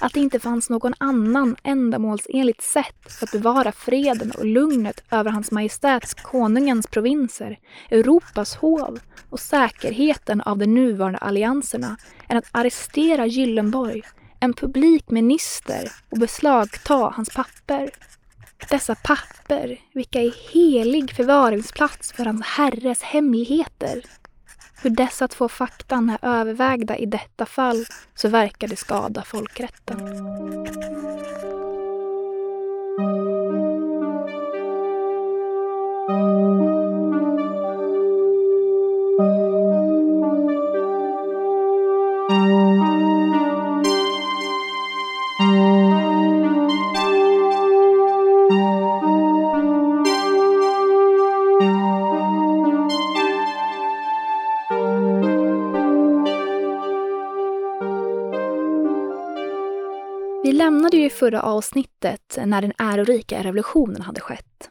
Att 0.00 0.12
det 0.12 0.20
inte 0.20 0.40
fanns 0.40 0.70
någon 0.70 0.94
annan 0.98 1.56
ändamålsenligt 1.62 2.62
sätt 2.62 3.12
för 3.18 3.26
att 3.26 3.32
bevara 3.32 3.72
freden 3.72 4.32
och 4.38 4.46
lugnet 4.46 5.04
över 5.10 5.30
Hans 5.30 5.50
Majestäts 5.50 6.14
konungens 6.14 6.86
provinser, 6.86 7.58
Europas 7.90 8.54
hov 8.54 8.98
och 9.30 9.40
säkerheten 9.40 10.40
av 10.40 10.58
de 10.58 10.66
nuvarande 10.66 11.18
allianserna 11.18 11.96
än 12.28 12.36
att 12.36 12.48
arrestera 12.52 13.26
Gyllenborg, 13.26 14.02
en 14.40 14.54
publik 14.54 15.10
minister 15.10 15.92
och 16.10 16.18
beslagta 16.18 16.94
hans 16.94 17.30
papper. 17.34 17.90
Dessa 18.70 18.94
papper, 18.94 19.80
vilka 19.94 20.20
är 20.20 20.52
helig 20.52 21.10
förvaringsplats 21.10 22.12
för 22.12 22.24
hans 22.24 22.46
herres 22.46 23.02
hemligheter. 23.02 24.02
Hur 24.82 24.90
dessa 24.90 25.28
två 25.28 25.48
faktan 25.48 26.10
är 26.10 26.18
övervägda 26.22 26.96
i 26.96 27.06
detta 27.06 27.46
fall 27.46 27.84
så 28.14 28.28
verkar 28.28 28.68
det 28.68 28.76
skada 28.76 29.22
folkrätten. 29.22 29.98
Förra 61.28 61.42
avsnittet 61.42 62.38
när 62.46 62.62
den 62.62 62.72
ärorika 62.78 63.42
revolutionen 63.42 64.02
hade 64.02 64.20
skett. 64.20 64.70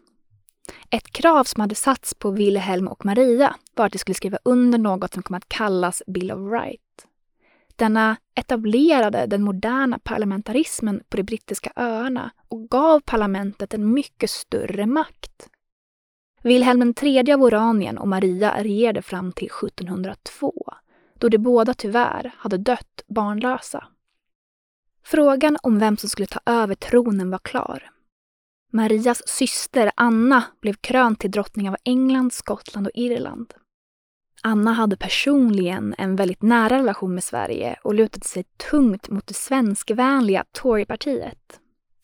Ett 0.90 1.12
krav 1.12 1.44
som 1.44 1.62
hade 1.62 1.76
satts 1.76 2.14
på 2.14 2.32
Wilhelm 2.32 2.88
och 2.88 3.06
Maria 3.06 3.56
var 3.76 3.86
att 3.86 3.92
de 3.92 3.98
skulle 3.98 4.16
skriva 4.16 4.38
under 4.44 4.78
något 4.78 5.14
som 5.14 5.24
kom 5.24 5.36
att 5.36 5.50
kallas 5.50 6.04
Bill 6.08 6.32
of 6.32 6.52
Rights. 6.52 6.82
Denna 7.76 8.18
etablerade 8.36 9.26
den 9.26 9.42
moderna 9.42 10.00
parlamentarismen 10.00 11.04
på 11.10 11.18
de 11.18 11.24
brittiska 11.24 11.72
öarna 11.76 12.32
och 12.48 12.70
gav 12.70 13.00
parlamentet 13.00 13.74
en 13.74 13.94
mycket 13.94 14.30
större 14.30 14.86
makt. 14.86 15.50
Wilhelm 16.44 16.94
III 17.02 17.34
av 17.34 17.44
Oranien 17.44 17.98
och 17.98 18.08
Maria 18.08 18.64
regerade 18.64 19.02
fram 19.02 19.32
till 19.32 19.50
1702, 19.68 20.54
då 21.14 21.30
de 21.30 21.38
båda 21.38 21.74
tyvärr 21.74 22.34
hade 22.38 22.58
dött 22.58 23.02
barnlösa. 23.08 23.88
Frågan 25.10 25.58
om 25.64 25.80
vem 25.80 25.98
som 25.98 26.10
skulle 26.10 26.28
ta 26.28 26.40
över 26.46 26.76
tronen 26.76 27.30
var 27.30 27.40
klar. 27.40 27.90
Marias 28.72 29.28
syster 29.28 29.92
Anna 29.96 30.44
blev 30.62 30.74
krönt 30.74 31.20
till 31.20 31.32
drottning 31.32 31.70
av 31.70 31.78
England, 31.84 32.34
Skottland 32.34 32.88
och 32.88 32.92
Irland. 32.96 33.54
Anna 34.44 34.74
hade 34.74 34.98
personligen 34.98 35.96
en 35.98 36.16
väldigt 36.16 36.42
nära 36.42 36.78
relation 36.78 37.14
med 37.14 37.24
Sverige 37.24 37.80
och 37.84 37.94
lutade 37.94 38.26
sig 38.26 38.44
tungt 38.44 39.10
mot 39.10 39.28
det 39.28 39.34
svenskvänliga 39.34 40.46
Torypartiet. 40.52 41.60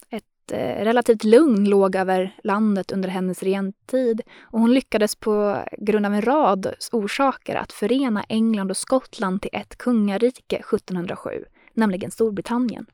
Ett 0.09 0.51
eh, 0.51 0.83
relativt 0.83 1.23
lugn 1.23 1.69
låg 1.69 1.95
över 1.95 2.35
landet 2.43 2.91
under 2.91 3.09
hennes 3.09 3.43
regenttid 3.43 4.21
och 4.41 4.59
hon 4.59 4.73
lyckades 4.73 5.15
på 5.15 5.63
grund 5.77 6.05
av 6.05 6.13
en 6.13 6.21
rad 6.21 6.73
orsaker 6.91 7.55
att 7.55 7.71
förena 7.71 8.23
England 8.23 8.71
och 8.71 8.77
Skottland 8.77 9.41
till 9.41 9.51
ett 9.53 9.77
kungarike 9.77 10.55
1707, 10.55 11.45
nämligen 11.73 12.11
Storbritannien. 12.11 12.85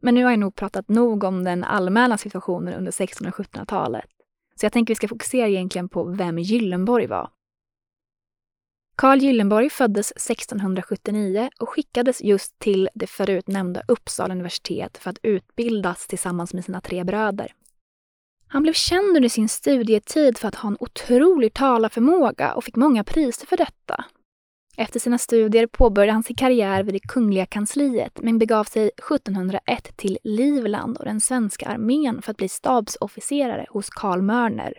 Men 0.00 0.14
nu 0.14 0.24
har 0.24 0.30
jag 0.30 0.40
nog 0.40 0.54
pratat 0.54 0.88
nog 0.88 1.24
om 1.24 1.44
den 1.44 1.64
allmänna 1.64 2.18
situationen 2.18 2.74
under 2.74 2.88
1600 2.88 3.34
och 3.38 3.46
1700-talet. 3.46 4.10
Så 4.60 4.66
jag 4.66 4.72
tänker 4.72 4.90
vi 4.90 4.96
ska 4.96 5.08
fokusera 5.08 5.48
egentligen 5.48 5.88
på 5.88 6.04
vem 6.04 6.38
Gyllenborg 6.38 7.06
var. 7.06 7.30
Carl 8.96 9.18
Gyllenborg 9.18 9.70
föddes 9.70 10.10
1679 10.10 11.50
och 11.60 11.68
skickades 11.68 12.22
just 12.22 12.58
till 12.58 12.88
det 12.94 13.06
förut 13.06 13.48
nämnda 13.48 13.82
Uppsala 13.88 14.34
universitet 14.34 14.98
för 14.98 15.10
att 15.10 15.18
utbildas 15.22 16.06
tillsammans 16.06 16.54
med 16.54 16.64
sina 16.64 16.80
tre 16.80 17.04
bröder. 17.04 17.54
Han 18.46 18.62
blev 18.62 18.72
känd 18.72 19.16
under 19.16 19.28
sin 19.28 19.48
studietid 19.48 20.38
för 20.38 20.48
att 20.48 20.54
ha 20.54 20.68
en 20.68 20.76
otrolig 20.80 21.54
talarförmåga 21.54 22.54
och 22.54 22.64
fick 22.64 22.76
många 22.76 23.04
priser 23.04 23.46
för 23.46 23.56
detta. 23.56 24.04
Efter 24.76 25.00
sina 25.00 25.18
studier 25.18 25.66
påbörjade 25.66 26.12
han 26.12 26.22
sin 26.22 26.36
karriär 26.36 26.82
vid 26.82 26.94
det 26.94 27.08
kungliga 27.08 27.46
kansliet 27.46 28.18
men 28.22 28.38
begav 28.38 28.64
sig 28.64 28.88
1701 28.88 29.96
till 29.96 30.18
Livland 30.24 30.96
och 30.96 31.04
den 31.04 31.20
svenska 31.20 31.66
armén 31.66 32.22
för 32.22 32.30
att 32.30 32.36
bli 32.36 32.48
stabsofficerare 32.48 33.66
hos 33.70 33.90
Karl 33.90 34.22
Mörner. 34.22 34.74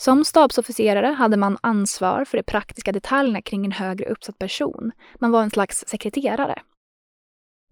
Som 0.00 0.24
stabsofficerare 0.24 1.06
hade 1.06 1.36
man 1.36 1.58
ansvar 1.60 2.24
för 2.24 2.38
de 2.38 2.42
praktiska 2.42 2.92
detaljerna 2.92 3.42
kring 3.42 3.64
en 3.64 3.72
högre 3.72 4.04
uppsatt 4.04 4.38
person. 4.38 4.92
Man 5.18 5.30
var 5.30 5.42
en 5.42 5.50
slags 5.50 5.84
sekreterare. 5.86 6.62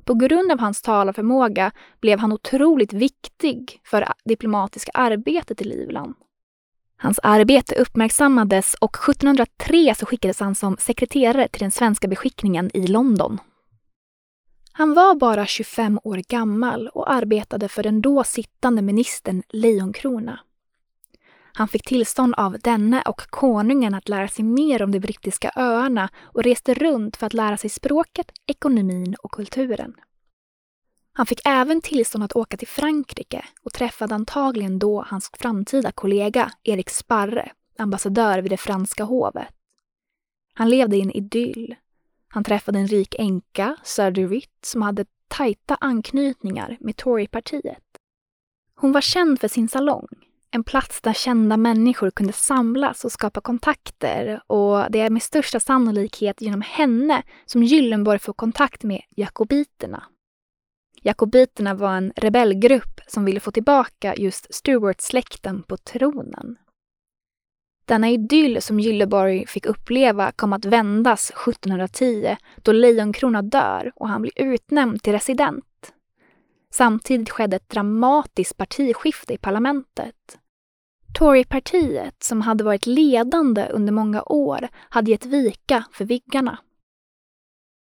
På 0.04 0.14
grund 0.14 0.52
av 0.52 0.58
hans 0.58 0.82
talarförmåga 0.82 1.72
blev 2.00 2.18
han 2.18 2.32
otroligt 2.32 2.92
viktig 2.92 3.80
för 3.84 4.00
det 4.00 4.12
diplomatiska 4.24 4.90
arbetet 4.94 5.60
i 5.60 5.64
Livland. 5.64 6.14
Hans 7.02 7.20
arbete 7.22 7.74
uppmärksammades 7.74 8.74
och 8.74 8.96
1703 8.96 9.94
så 9.94 10.06
skickades 10.06 10.40
han 10.40 10.54
som 10.54 10.76
sekreterare 10.76 11.48
till 11.48 11.60
den 11.60 11.70
svenska 11.70 12.08
beskickningen 12.08 12.70
i 12.74 12.86
London. 12.86 13.38
Han 14.72 14.94
var 14.94 15.14
bara 15.14 15.46
25 15.46 16.00
år 16.04 16.22
gammal 16.28 16.88
och 16.88 17.12
arbetade 17.12 17.68
för 17.68 17.82
den 17.82 18.00
då 18.00 18.24
sittande 18.24 18.82
ministern 18.82 19.42
Lejonkrona. 19.48 20.40
Han 21.52 21.68
fick 21.68 21.86
tillstånd 21.86 22.34
av 22.36 22.56
denne 22.62 23.02
och 23.02 23.20
konungen 23.30 23.94
att 23.94 24.08
lära 24.08 24.28
sig 24.28 24.44
mer 24.44 24.82
om 24.82 24.92
de 24.92 25.00
brittiska 25.00 25.52
öarna 25.56 26.08
och 26.22 26.42
reste 26.42 26.74
runt 26.74 27.16
för 27.16 27.26
att 27.26 27.34
lära 27.34 27.56
sig 27.56 27.70
språket, 27.70 28.26
ekonomin 28.46 29.16
och 29.22 29.30
kulturen. 29.30 29.94
Han 31.12 31.26
fick 31.26 31.40
även 31.44 31.80
tillstånd 31.80 32.24
att 32.24 32.36
åka 32.36 32.56
till 32.56 32.68
Frankrike 32.68 33.44
och 33.62 33.72
träffade 33.72 34.14
antagligen 34.14 34.78
då 34.78 35.04
hans 35.08 35.30
framtida 35.38 35.92
kollega 35.92 36.52
Erik 36.62 36.90
Sparre, 36.90 37.52
ambassadör 37.78 38.38
vid 38.38 38.52
det 38.52 38.56
franska 38.56 39.04
hovet. 39.04 39.48
Han 40.54 40.70
levde 40.70 40.96
i 40.96 41.00
en 41.00 41.10
idyll. 41.10 41.74
Han 42.28 42.44
träffade 42.44 42.78
en 42.78 42.86
rik 42.86 43.14
änka, 43.18 43.76
Sir 43.84 44.10
de 44.10 44.26
Witt, 44.26 44.64
som 44.64 44.82
hade 44.82 45.04
tajta 45.28 45.76
anknytningar 45.80 46.76
med 46.80 46.96
Torypartiet. 46.96 47.84
Hon 48.74 48.92
var 48.92 49.00
känd 49.00 49.40
för 49.40 49.48
sin 49.48 49.68
salong, 49.68 50.06
en 50.50 50.64
plats 50.64 51.00
där 51.00 51.12
kända 51.12 51.56
människor 51.56 52.10
kunde 52.10 52.32
samlas 52.32 53.04
och 53.04 53.12
skapa 53.12 53.40
kontakter 53.40 54.42
och 54.46 54.90
det 54.90 55.00
är 55.00 55.10
med 55.10 55.22
största 55.22 55.60
sannolikhet 55.60 56.40
genom 56.40 56.60
henne 56.60 57.22
som 57.46 57.62
Gyllenborg 57.62 58.18
får 58.18 58.32
kontakt 58.32 58.82
med 58.82 59.02
jakobiterna, 59.10 60.04
Jakobiterna 61.02 61.74
var 61.74 61.96
en 61.96 62.12
rebellgrupp 62.16 63.00
som 63.06 63.24
ville 63.24 63.40
få 63.40 63.50
tillbaka 63.50 64.14
just 64.14 64.54
Stuart-släkten 64.54 65.62
på 65.62 65.76
tronen. 65.76 66.56
Denna 67.84 68.10
idyll 68.10 68.62
som 68.62 68.80
Gylleborg 68.80 69.46
fick 69.46 69.66
uppleva 69.66 70.32
kom 70.32 70.52
att 70.52 70.64
vändas 70.64 71.30
1710 71.30 72.36
då 72.56 72.72
Lejonkrona 72.72 73.42
dör 73.42 73.92
och 73.94 74.08
han 74.08 74.22
blir 74.22 74.32
utnämnd 74.36 75.02
till 75.02 75.12
resident. 75.12 75.92
Samtidigt 76.70 77.30
skedde 77.30 77.56
ett 77.56 77.68
dramatiskt 77.68 78.56
partiskifte 78.56 79.34
i 79.34 79.38
parlamentet. 79.38 80.38
Torypartiet, 81.18 82.22
som 82.22 82.40
hade 82.40 82.64
varit 82.64 82.86
ledande 82.86 83.68
under 83.70 83.92
många 83.92 84.22
år, 84.22 84.68
hade 84.74 85.10
gett 85.10 85.26
vika 85.26 85.84
för 85.92 86.04
viggarna. 86.04 86.58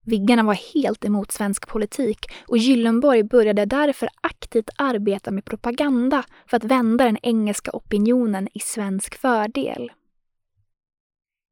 Viggarna 0.08 0.44
var 0.44 0.54
helt 0.74 1.06
emot 1.06 1.32
svensk 1.32 1.68
politik 1.68 2.26
och 2.48 2.58
Gyllenborg 2.58 3.24
började 3.24 3.66
därför 3.66 4.10
aktivt 4.22 4.70
arbeta 4.76 5.32
med 5.32 5.46
propaganda 5.46 6.24
för 6.46 6.58
att 6.58 6.64
vända 6.64 7.06
den 7.06 7.18
engelska 7.22 7.72
opinionen 7.74 8.48
i 8.54 8.60
svensk 8.60 9.16
fördel. 9.16 9.92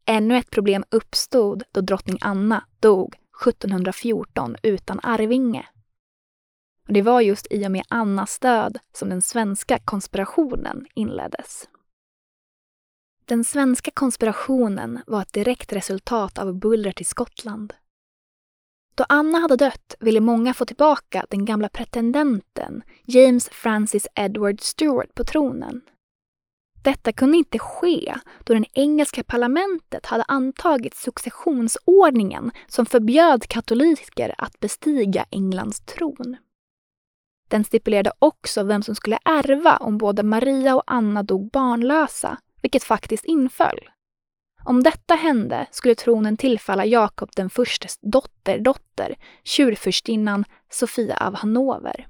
Ännu 0.06 0.38
ett 0.38 0.52
problem 0.52 0.84
uppstod 0.90 1.64
då 1.72 1.82
drottning 1.82 2.18
Anna 2.22 2.66
dog 2.80 3.16
1714 3.48 4.56
utan 4.64 5.00
arvinge. 5.04 5.66
Och 6.88 6.94
det 6.94 7.02
var 7.02 7.22
just 7.22 7.48
i 7.52 7.68
och 7.68 7.72
med 7.72 7.84
Annas 7.90 8.40
död 8.40 8.80
som 8.94 9.10
den 9.10 9.22
svenska 9.22 9.80
konspirationen 9.80 10.86
inleddes. 10.94 11.70
Den 13.26 13.44
svenska 13.44 13.92
konspirationen 13.92 15.00
var 15.08 15.22
ett 15.22 15.34
direkt 15.34 15.74
resultat 15.74 16.38
av 16.38 16.54
bullret 16.54 17.02
i 17.02 17.04
Skottland 17.04 17.74
då 18.96 19.06
Anna 19.10 19.40
hade 19.40 19.56
dött 19.56 19.96
ville 20.00 20.20
många 20.20 20.54
få 20.54 20.66
tillbaka 20.66 21.26
den 21.30 21.46
gamla 21.46 21.70
pretendenten 21.70 22.84
James 23.06 23.50
Francis 23.50 24.08
Edward 24.16 24.62
Stuart 24.62 25.14
på 25.16 25.24
tronen. 25.24 25.82
Detta 26.84 27.12
kunde 27.12 27.38
inte 27.38 27.60
ske 27.60 28.16
då 28.44 28.54
det 28.54 28.66
engelska 28.74 29.24
parlamentet 29.24 30.06
hade 30.06 30.24
antagit 30.28 30.96
successionsordningen 30.96 32.52
som 32.68 32.86
förbjöd 32.86 33.48
katoliker 33.48 34.36
att 34.38 34.60
bestiga 34.60 35.26
Englands 35.32 35.82
tron. 35.82 36.38
Den 37.48 37.64
stipulerade 37.64 38.12
också 38.20 38.64
vem 38.64 38.84
som 38.84 38.96
skulle 38.96 39.20
ärva 39.26 39.78
om 39.78 39.98
både 39.98 40.24
Maria 40.24 40.76
och 40.76 40.84
Anna 40.88 41.24
dog 41.24 41.50
barnlösa, 41.52 42.38
vilket 42.62 42.84
faktiskt 42.84 43.26
inföll. 43.26 43.80
Om 44.66 44.84
detta 44.84 45.16
hände 45.16 45.68
skulle 45.72 45.96
tronen 45.96 46.38
tillfalla 46.38 46.86
Jakob 46.86 47.30
den 47.36 47.50
förstes 47.50 48.00
dotterdotter, 48.02 49.16
tjurfurstinnan 49.44 50.46
Sofia 50.70 51.18
av 51.18 51.36
Hannover. 51.36 52.08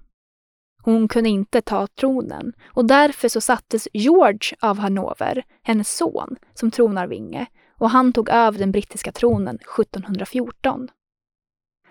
Hon 0.83 1.07
kunde 1.07 1.29
inte 1.29 1.61
ta 1.61 1.87
tronen 1.87 2.53
och 2.65 2.85
därför 2.85 3.29
så 3.29 3.41
sattes 3.41 3.87
George 3.93 4.55
av 4.59 4.77
Hannover, 4.77 5.45
hennes 5.63 5.95
son, 5.97 6.35
som 6.53 6.71
tronarvinge 6.71 7.45
och 7.77 7.89
han 7.89 8.13
tog 8.13 8.29
över 8.29 8.59
den 8.59 8.71
brittiska 8.71 9.11
tronen 9.11 9.55
1714. 9.55 10.87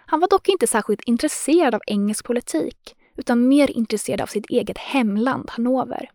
Han 0.06 0.20
var 0.20 0.28
dock 0.28 0.48
inte 0.48 0.66
särskilt 0.66 1.02
intresserad 1.02 1.74
av 1.74 1.80
engelsk 1.86 2.24
politik 2.24 2.96
utan 3.16 3.48
mer 3.48 3.70
intresserad 3.70 4.20
av 4.20 4.26
sitt 4.26 4.46
eget 4.46 4.78
hemland 4.78 5.50
Hannover. 5.50 6.10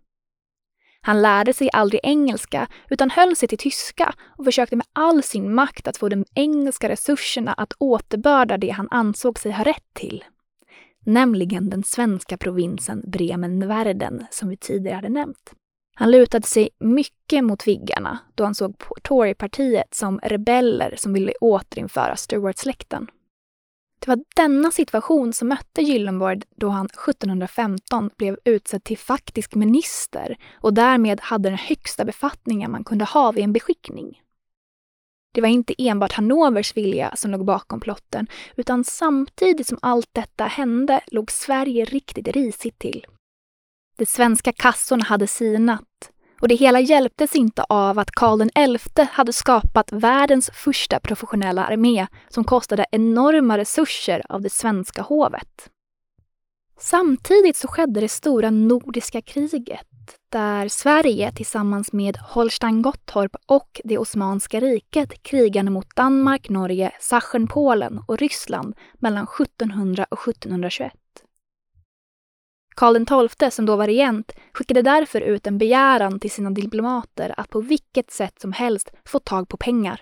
Han 1.02 1.22
lärde 1.22 1.54
sig 1.54 1.70
aldrig 1.74 2.00
engelska 2.04 2.68
utan 2.90 3.10
höll 3.10 3.36
sig 3.36 3.48
till 3.48 3.58
tyska 3.58 4.14
och 4.38 4.46
försökte 4.46 4.76
med 4.76 4.88
all 4.94 5.24
sin 5.24 5.54
makt 5.54 5.88
att 5.88 5.98
få 5.98 6.10
de 6.10 6.26
engelska 6.36 6.90
resurserna 6.90 7.54
att 7.54 7.74
återbörda 7.78 8.58
det 8.58 8.70
han 8.70 8.88
ansåg 8.92 9.40
sig 9.40 9.52
ha 9.52 9.64
rätt 9.64 9.94
till. 9.94 10.24
Nämligen 11.06 11.70
den 11.70 11.84
svenska 11.84 12.38
provinsen 12.38 13.04
Bremen-Värden 13.08 14.26
som 14.32 14.50
vi 14.50 14.58
tidigare 14.58 14.96
hade 14.96 15.10
nämnt. 15.10 15.54
Han 15.96 16.12
lutade 16.12 16.48
sig 16.48 16.70
mycket 16.80 17.44
mot 17.44 17.68
viggarna 17.68 18.20
då 18.36 18.44
han 18.44 18.56
såg 18.56 18.76
Torypartiet 19.04 19.94
som 19.94 20.20
rebeller 20.24 20.96
som 20.98 21.14
ville 21.14 21.34
återinföra 21.42 22.16
Stuart-släkten. 22.16 23.08
Det 24.00 24.08
var 24.08 24.20
denna 24.36 24.72
situation 24.72 25.34
som 25.34 25.48
mötte 25.48 25.82
Gyllenborg 25.82 26.42
då 26.56 26.70
han 26.70 26.86
1715 26.86 28.10
blev 28.18 28.38
utsedd 28.46 28.84
till 28.84 28.98
faktisk 28.98 29.56
minister 29.56 30.38
och 30.54 30.74
därmed 30.74 31.22
hade 31.22 31.50
den 31.50 31.58
högsta 31.58 32.06
befattningen 32.06 32.72
man 32.72 32.84
kunde 32.84 33.06
ha 33.06 33.32
vid 33.32 33.44
en 33.44 33.54
beskickning. 33.54 34.22
Det 35.34 35.42
var 35.42 35.48
inte 35.48 35.74
enbart 35.78 36.12
Hannovers 36.12 36.78
vilja 36.78 37.16
som 37.16 37.32
låg 37.32 37.46
bakom 37.46 37.80
plotten, 37.80 38.28
utan 38.56 38.84
samtidigt 38.84 39.68
som 39.68 39.80
allt 39.82 40.10
detta 40.12 40.44
hände 40.46 41.02
låg 41.08 41.32
Sverige 41.32 41.86
riktigt 41.86 42.28
risigt 42.28 42.80
till. 42.80 43.06
De 43.98 44.06
svenska 44.06 44.52
kassorna 44.52 45.04
hade 45.04 45.28
sinat 45.28 46.12
och 46.42 46.48
det 46.48 46.56
hela 46.56 46.80
hjälptes 46.80 47.36
inte 47.36 47.64
av 47.70 48.00
att 48.00 48.12
Karl 48.12 48.78
XI 48.80 49.08
hade 49.12 49.34
skapat 49.34 49.92
världens 49.92 50.50
första 50.54 51.00
professionella 51.00 51.66
armé 51.66 52.08
som 52.30 52.44
kostade 52.44 52.86
enorma 52.92 53.58
resurser 53.58 54.22
av 54.30 54.42
det 54.42 54.50
svenska 54.50 55.02
hovet. 55.02 55.70
Samtidigt 56.80 57.56
så 57.56 57.68
skedde 57.68 58.02
det 58.02 58.10
stora 58.10 58.50
nordiska 58.50 59.22
kriget 59.22 59.88
där 60.32 60.68
Sverige 60.68 61.32
tillsammans 61.32 61.94
med 61.94 62.18
Holstein-Gottorp 62.18 63.36
och 63.46 63.82
det 63.84 63.98
Osmanska 63.98 64.60
riket 64.60 65.24
krigade 65.24 65.70
mot 65.70 65.96
Danmark, 65.96 66.50
Norge, 66.50 66.92
Sachsen, 67.00 67.48
Polen 67.48 68.00
och 68.08 68.18
Ryssland 68.18 68.76
mellan 68.94 69.28
1700 69.40 70.06
och 70.10 70.28
1721. 70.28 70.94
Karl 72.80 73.30
XII, 73.30 73.52
som 73.52 73.66
då 73.66 73.76
var 73.76 73.88
regent, 73.88 74.32
skickade 74.54 74.82
därför 74.82 75.22
ut 75.22 75.48
en 75.48 75.58
begäran 75.58 76.20
till 76.20 76.32
sina 76.32 76.50
diplomater 76.50 77.34
att 77.38 77.50
på 77.50 77.62
vilket 77.62 78.12
sätt 78.12 78.40
som 78.42 78.52
helst 78.52 78.92
få 79.06 79.20
tag 79.20 79.50
på 79.50 79.58
pengar. 79.58 80.02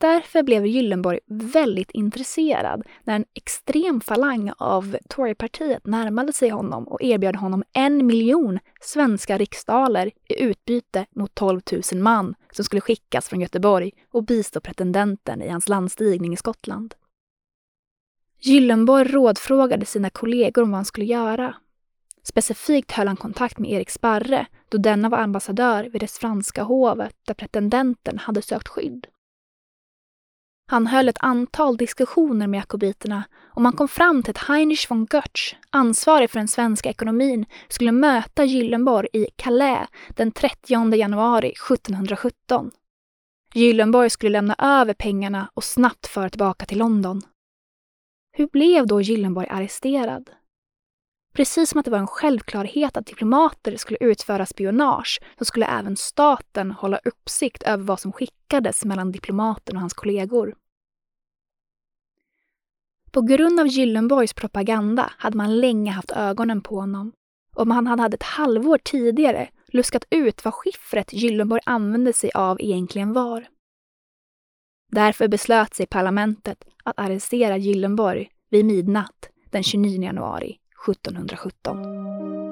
Därför 0.00 0.42
blev 0.42 0.66
Gyllenborg 0.66 1.18
väldigt 1.26 1.90
intresserad 1.90 2.82
när 3.04 3.16
en 3.16 3.24
extrem 3.34 4.00
falang 4.00 4.52
av 4.58 4.96
Torypartiet 5.08 5.86
närmade 5.86 6.32
sig 6.32 6.48
honom 6.48 6.88
och 6.88 7.02
erbjöd 7.02 7.36
honom 7.36 7.64
en 7.72 8.06
miljon 8.06 8.58
svenska 8.80 9.38
riksdaler 9.38 10.10
i 10.28 10.42
utbyte 10.42 11.06
mot 11.16 11.34
12 11.34 11.60
000 11.92 12.02
man 12.02 12.34
som 12.52 12.64
skulle 12.64 12.80
skickas 12.80 13.28
från 13.28 13.40
Göteborg 13.40 13.92
och 14.12 14.24
bistå 14.24 14.60
pretendenten 14.60 15.42
i 15.42 15.48
hans 15.48 15.68
landstigning 15.68 16.32
i 16.32 16.36
Skottland. 16.36 16.94
Gyllenborg 18.46 19.08
rådfrågade 19.08 19.86
sina 19.86 20.10
kollegor 20.10 20.62
om 20.62 20.70
vad 20.70 20.78
han 20.78 20.84
skulle 20.84 21.06
göra. 21.06 21.54
Specifikt 22.22 22.92
höll 22.92 23.06
han 23.06 23.16
kontakt 23.16 23.58
med 23.58 23.70
Erik 23.70 23.90
Sparre 23.90 24.46
då 24.68 24.78
denna 24.78 25.08
var 25.08 25.18
ambassadör 25.18 25.84
vid 25.84 26.00
det 26.00 26.10
franska 26.10 26.62
hovet 26.62 27.16
där 27.26 27.34
pretendenten 27.34 28.18
hade 28.18 28.42
sökt 28.42 28.68
skydd. 28.68 29.06
Han 30.66 30.86
höll 30.86 31.08
ett 31.08 31.18
antal 31.20 31.76
diskussioner 31.76 32.46
med 32.46 32.58
jakobiterna 32.58 33.24
och 33.42 33.62
man 33.62 33.72
kom 33.72 33.88
fram 33.88 34.22
till 34.22 34.30
att 34.30 34.48
Heinrich 34.48 34.90
von 34.90 35.06
Götz, 35.12 35.54
ansvarig 35.70 36.30
för 36.30 36.38
den 36.38 36.48
svenska 36.48 36.88
ekonomin, 36.88 37.46
skulle 37.68 37.92
möta 37.92 38.44
Gyllenborg 38.44 39.08
i 39.12 39.26
Calais 39.36 39.88
den 40.08 40.32
30 40.32 40.94
januari 40.94 41.48
1717. 41.48 42.70
Gyllenborg 43.54 44.10
skulle 44.10 44.32
lämna 44.32 44.54
över 44.58 44.94
pengarna 44.94 45.50
och 45.54 45.64
snabbt 45.64 46.06
föra 46.06 46.30
tillbaka 46.30 46.66
till 46.66 46.78
London. 46.78 47.22
Hur 48.36 48.46
blev 48.46 48.86
då 48.86 49.00
Gyllenborg 49.00 49.48
arresterad? 49.50 50.30
Precis 51.34 51.70
som 51.70 51.78
att 51.78 51.84
det 51.84 51.90
var 51.90 51.98
en 51.98 52.06
självklarhet 52.06 52.96
att 52.96 53.06
diplomater 53.06 53.76
skulle 53.76 53.98
utföra 54.00 54.46
spionage 54.46 55.20
så 55.38 55.44
skulle 55.44 55.66
även 55.66 55.96
staten 55.96 56.70
hålla 56.70 57.00
uppsikt 57.04 57.62
över 57.62 57.84
vad 57.84 58.00
som 58.00 58.12
skickades 58.12 58.84
mellan 58.84 59.12
diplomaten 59.12 59.76
och 59.76 59.80
hans 59.80 59.94
kollegor. 59.94 60.54
På 63.10 63.20
grund 63.20 63.60
av 63.60 63.66
Gyllenborgs 63.66 64.34
propaganda 64.34 65.12
hade 65.18 65.36
man 65.36 65.60
länge 65.60 65.90
haft 65.90 66.10
ögonen 66.10 66.60
på 66.60 66.80
honom 66.80 67.12
och 67.56 67.66
man 67.66 67.86
hade 67.86 68.14
ett 68.14 68.22
halvår 68.22 68.78
tidigare 68.78 69.48
luskat 69.66 70.04
ut 70.10 70.44
vad 70.44 70.54
skiffret 70.54 71.12
Gyllenborg 71.12 71.62
använde 71.66 72.12
sig 72.12 72.30
av 72.34 72.60
egentligen 72.60 73.12
var. 73.12 73.46
Därför 74.90 75.28
beslöt 75.28 75.74
sig 75.74 75.86
parlamentet 75.86 76.64
att 76.84 76.98
arrestera 76.98 77.56
Gyllenborg 77.56 78.28
vid 78.50 78.64
midnatt 78.64 79.30
den 79.50 79.62
29 79.62 80.02
januari 80.02 80.58
1717. 80.88 82.43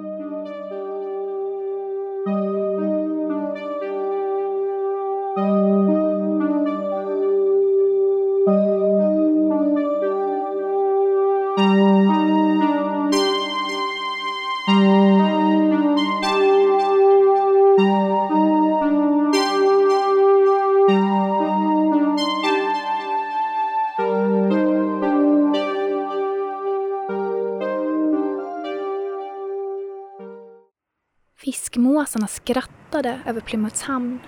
Fiskmåsarna 32.12 32.26
skrattade 32.26 33.20
över 33.26 33.40
Plymouths 33.40 33.82
hamn. 33.82 34.18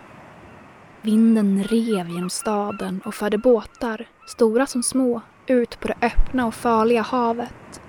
Vinden 1.03 1.65
rev 1.65 2.09
genom 2.09 2.31
staden 2.31 3.01
och 3.05 3.15
förde 3.15 3.39
båtar, 3.39 4.09
stora 4.27 4.67
som 4.67 4.83
små, 4.83 5.21
ut 5.47 5.81
på 5.81 5.89
det 5.89 5.95
öppna 6.03 6.47
och 6.47 6.55
farliga 6.55 7.03
havet. 7.03 7.81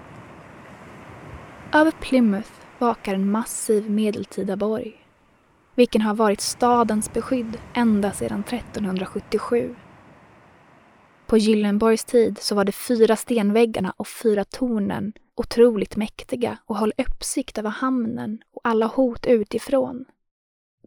Över 1.73 1.91
Plymouth 1.91 2.49
vakar 2.79 3.13
en 3.13 3.31
massiv 3.31 3.89
medeltida 3.89 4.55
borg, 4.55 5.05
vilken 5.75 6.01
har 6.01 6.15
varit 6.15 6.41
stadens 6.41 7.13
beskydd 7.13 7.57
ända 7.73 8.11
sedan 8.11 8.43
1377. 8.47 9.75
På 11.25 11.37
Gyllenborgs 11.37 12.05
tid 12.05 12.37
så 12.41 12.55
var 12.55 12.65
de 12.65 12.71
fyra 12.71 13.15
stenväggarna 13.15 13.93
och 13.97 14.07
fyra 14.07 14.43
tornen 14.43 15.13
otroligt 15.35 15.95
mäktiga 15.95 16.57
och 16.65 16.77
höll 16.77 16.93
uppsikt 16.97 17.57
över 17.57 17.69
hamnen 17.69 18.39
alla 18.65 18.85
hot 18.85 19.25
utifrån. 19.25 20.05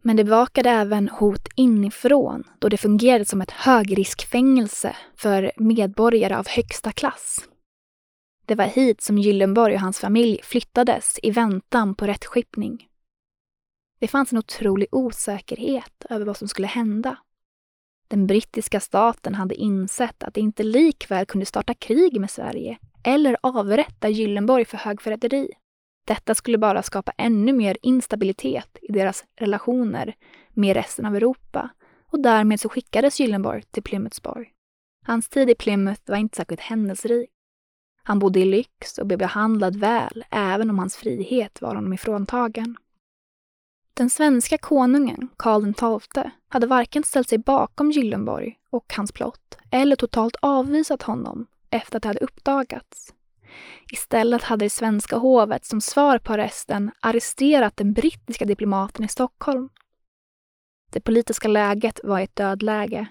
Men 0.03 0.15
det 0.15 0.23
bevakade 0.23 0.69
även 0.69 1.09
hot 1.09 1.47
inifrån 1.55 2.43
då 2.59 2.69
det 2.69 2.77
fungerade 2.77 3.25
som 3.25 3.41
ett 3.41 3.51
högriskfängelse 3.51 4.95
för 5.15 5.51
medborgare 5.57 6.35
av 6.35 6.47
högsta 6.47 6.91
klass. 6.91 7.49
Det 8.45 8.55
var 8.55 8.65
hit 8.65 9.01
som 9.01 9.17
Gyllenborg 9.17 9.73
och 9.73 9.79
hans 9.79 9.99
familj 9.99 10.39
flyttades 10.43 11.19
i 11.23 11.31
väntan 11.31 11.95
på 11.95 12.07
rättskipning. 12.07 12.87
Det 13.99 14.07
fanns 14.07 14.31
en 14.31 14.37
otrolig 14.37 14.87
osäkerhet 14.91 16.05
över 16.09 16.25
vad 16.25 16.37
som 16.37 16.47
skulle 16.47 16.67
hända. 16.67 17.17
Den 18.07 18.27
brittiska 18.27 18.79
staten 18.79 19.35
hade 19.35 19.55
insett 19.55 20.23
att 20.23 20.33
det 20.33 20.41
inte 20.41 20.63
likväl 20.63 21.25
kunde 21.25 21.45
starta 21.45 21.73
krig 21.73 22.19
med 22.19 22.31
Sverige 22.31 22.77
eller 23.03 23.37
avrätta 23.41 24.09
Gyllenborg 24.09 24.65
för 24.65 24.77
högförräderi. 24.77 25.49
Detta 26.09 26.35
skulle 26.35 26.57
bara 26.57 26.83
skapa 26.83 27.11
ännu 27.17 27.53
mer 27.53 27.77
instabilitet 27.81 28.77
i 28.81 28.91
deras 28.91 29.23
relationer 29.39 30.15
med 30.49 30.75
resten 30.75 31.05
av 31.05 31.15
Europa 31.15 31.69
och 32.11 32.19
därmed 32.19 32.59
så 32.59 32.69
skickades 32.69 33.19
Gyllenborg 33.19 33.63
till 33.63 33.83
Plymouthsborg. 33.83 34.51
Hans 35.05 35.29
tid 35.29 35.49
i 35.49 35.55
Plymouth 35.55 36.01
var 36.05 36.17
inte 36.17 36.35
särskilt 36.35 36.61
händelserik. 36.61 37.29
Han 38.03 38.19
bodde 38.19 38.39
i 38.39 38.45
lyx 38.45 38.97
och 38.97 39.07
blev 39.07 39.19
behandlad 39.19 39.75
väl 39.75 40.25
även 40.31 40.69
om 40.69 40.79
hans 40.79 40.95
frihet 40.95 41.61
var 41.61 41.75
honom 41.75 41.93
ifråntagen. 41.93 42.77
Den 43.93 44.09
svenska 44.09 44.57
konungen, 44.57 45.29
Karl 45.37 45.73
XII, 45.73 46.31
hade 46.47 46.67
varken 46.67 47.03
ställt 47.03 47.29
sig 47.29 47.37
bakom 47.37 47.91
Gyllenborg 47.91 48.59
och 48.69 48.93
hans 48.97 49.11
plott 49.11 49.57
eller 49.71 49.95
totalt 49.95 50.35
avvisat 50.41 51.01
honom 51.01 51.47
efter 51.69 51.97
att 51.97 52.03
det 52.03 52.09
hade 52.09 52.19
uppdagats. 52.19 53.13
Istället 53.91 54.43
hade 54.43 54.65
det 54.65 54.69
svenska 54.69 55.17
hovet 55.17 55.65
som 55.65 55.81
svar 55.81 56.17
på 56.17 56.33
arresten 56.33 56.91
arresterat 56.99 57.77
den 57.77 57.93
brittiska 57.93 58.45
diplomaten 58.45 59.05
i 59.05 59.07
Stockholm. 59.07 59.69
Det 60.91 61.01
politiska 61.01 61.47
läget 61.47 61.99
var 62.03 62.19
i 62.19 62.23
ett 62.23 62.35
dödläge. 62.35 63.07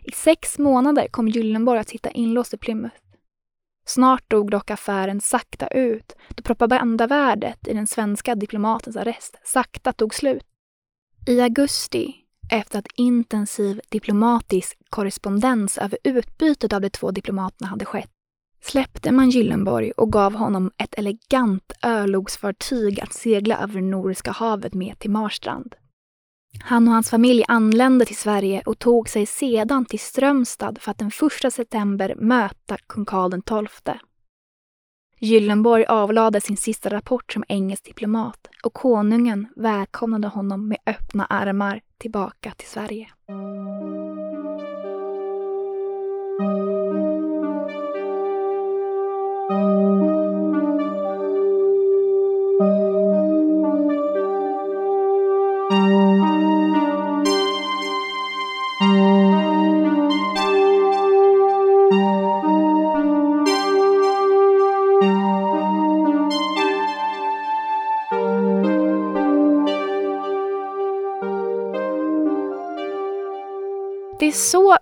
I 0.00 0.12
sex 0.12 0.58
månader 0.58 1.08
kom 1.08 1.28
Gyllenborg 1.28 1.78
att 1.80 1.88
sitta 1.88 2.10
inlåst 2.10 2.54
i 2.54 2.56
Plymouth. 2.56 2.96
Snart 3.86 4.30
dog 4.30 4.50
dock 4.50 4.70
affären 4.70 5.20
sakta 5.20 5.66
ut 5.66 6.16
då 6.28 6.42
propagandavärdet 6.42 7.68
i 7.68 7.74
den 7.74 7.86
svenska 7.86 8.34
diplomatens 8.34 8.96
arrest 8.96 9.36
sakta 9.44 9.92
tog 9.92 10.14
slut. 10.14 10.46
I 11.26 11.40
augusti, 11.40 12.14
efter 12.50 12.78
att 12.78 12.86
intensiv 12.96 13.80
diplomatisk 13.88 14.78
korrespondens 14.90 15.78
över 15.78 15.98
utbytet 16.04 16.72
av 16.72 16.80
de 16.80 16.90
två 16.90 17.10
diplomaterna 17.10 17.68
hade 17.68 17.84
skett, 17.84 18.13
släppte 18.64 19.12
man 19.12 19.30
Gyllenborg 19.30 19.92
och 19.92 20.12
gav 20.12 20.34
honom 20.34 20.70
ett 20.78 20.94
elegant 20.94 21.72
örlogsfartyg 21.82 23.00
att 23.00 23.12
segla 23.12 23.58
över 23.58 23.80
Nordiska 23.80 24.30
havet 24.30 24.74
med 24.74 24.98
till 24.98 25.10
Marstrand. 25.10 25.74
Han 26.60 26.88
och 26.88 26.94
hans 26.94 27.10
familj 27.10 27.44
anlände 27.48 28.04
till 28.04 28.16
Sverige 28.16 28.62
och 28.66 28.78
tog 28.78 29.08
sig 29.08 29.26
sedan 29.26 29.84
till 29.84 29.98
Strömstad 29.98 30.78
för 30.80 30.90
att 30.90 30.98
den 30.98 31.10
1 31.44 31.52
september 31.52 32.14
möta 32.14 32.76
kung 32.86 33.04
Karl 33.04 33.30
XII. 33.30 33.94
Gyllenborg 35.20 35.84
avlade 35.84 36.40
sin 36.40 36.56
sista 36.56 36.90
rapport 36.90 37.32
som 37.32 37.44
engelsk 37.48 37.84
diplomat 37.84 38.48
och 38.62 38.74
konungen 38.74 39.46
välkomnade 39.56 40.28
honom 40.28 40.68
med 40.68 40.78
öppna 40.86 41.24
armar 41.24 41.80
tillbaka 41.98 42.52
till 42.56 42.68
Sverige. 42.68 43.08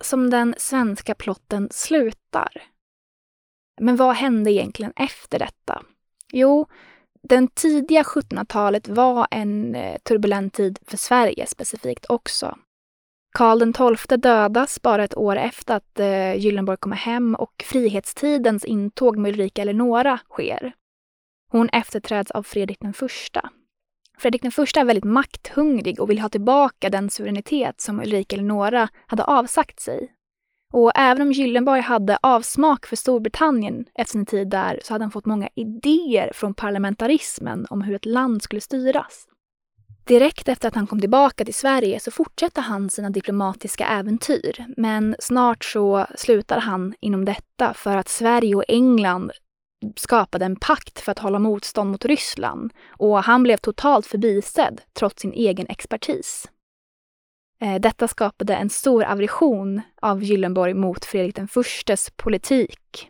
Så 0.01 0.05
som 0.05 0.31
den 0.31 0.55
svenska 0.59 1.15
plotten 1.15 1.69
slutar. 1.71 2.63
Men 3.81 3.97
vad 3.97 4.15
hände 4.15 4.53
egentligen 4.53 4.93
efter 4.97 5.39
detta? 5.39 5.83
Jo, 6.33 6.67
den 7.23 7.49
tidiga 7.49 8.03
1700-talet 8.03 8.89
var 8.89 9.27
en 9.31 9.75
eh, 9.75 9.99
turbulent 9.99 10.55
tid 10.55 10.79
för 10.87 10.97
Sverige 10.97 11.47
specifikt 11.47 12.07
också. 12.09 12.59
Karl 13.33 13.97
XII 13.97 14.17
dödas 14.17 14.83
bara 14.83 15.05
ett 15.05 15.17
år 15.17 15.37
efter 15.37 15.77
att 15.77 16.01
eh, 16.01 16.35
Gyllenborg 16.35 16.77
kommer 16.77 16.97
hem 16.97 17.35
och 17.35 17.65
frihetstidens 17.67 18.65
intåg 18.65 19.19
med 19.19 19.29
Ulrika 19.33 19.63
Eleonora 19.63 20.19
sker. 20.31 20.73
Hon 21.51 21.69
efterträds 21.69 22.31
av 22.31 22.43
Fredrik 22.43 22.81
den 22.81 22.93
första. 22.93 23.51
Fredrik 24.19 24.43
den 24.43 24.53
första 24.53 24.81
är 24.81 24.85
väldigt 24.85 25.05
makthungrig 25.05 26.01
och 26.01 26.11
vill 26.11 26.19
ha 26.19 26.29
tillbaka 26.29 26.91
den 26.91 27.11
suveränitet 27.11 27.81
som 27.81 28.01
Ulrika 28.01 28.37
Eleonora 28.37 28.89
hade 29.07 29.25
avsagt 29.25 29.81
sig. 29.81 30.13
Och 30.73 30.93
även 30.95 31.23
om 31.23 31.33
Gyllenborg 31.33 31.81
hade 31.81 32.19
avsmak 32.23 32.87
för 32.87 32.97
Storbritannien 32.97 33.85
efter 33.95 34.13
sin 34.13 34.27
tid 34.27 34.51
där 34.51 34.81
så 34.85 34.95
hade 34.95 35.05
han 35.05 35.11
fått 35.11 35.27
många 35.27 35.49
idéer 35.55 36.31
från 36.35 36.55
parlamentarismen 36.55 37.67
om 37.71 37.83
hur 37.83 37.95
ett 37.95 38.07
land 38.07 38.43
skulle 38.43 38.61
styras. 38.61 39.27
Direkt 40.05 40.49
efter 40.49 40.69
att 40.69 40.75
han 40.75 40.87
kom 40.87 41.01
tillbaka 41.01 41.45
till 41.45 41.55
Sverige 41.55 42.01
så 42.01 42.11
fortsatte 42.11 42.61
han 42.61 42.91
sina 42.91 43.11
diplomatiska 43.11 43.87
äventyr. 43.87 44.65
Men 44.77 45.17
snart 45.19 45.65
så 45.65 46.07
slutade 46.17 46.61
han 46.61 46.95
inom 47.01 47.25
detta 47.25 47.75
för 47.75 47.97
att 47.97 48.09
Sverige 48.09 48.55
och 48.55 48.65
England 48.69 49.31
skapade 49.97 50.45
en 50.45 50.57
pakt 50.57 51.01
för 51.01 51.13
att 51.13 51.19
hålla 51.19 51.39
motstånd 51.39 51.91
mot 51.91 52.05
Ryssland 52.05 52.73
och 52.89 53.25
han 53.25 53.43
blev 53.43 53.57
totalt 53.57 54.07
förbisedd 54.07 54.81
trots 54.93 55.23
sin 55.23 55.33
egen 55.33 55.67
expertis. 55.69 56.49
Eh, 57.61 57.81
detta 57.81 58.09
skapade 58.09 58.55
en 58.55 58.71
stor 58.71 59.05
aversion 59.05 59.81
av 60.01 60.23
Gyllenborg 60.23 60.75
mot 60.75 61.05
Fredrik 61.05 61.37
den 61.37 61.49
förstes 61.49 62.11
politik. 62.11 63.09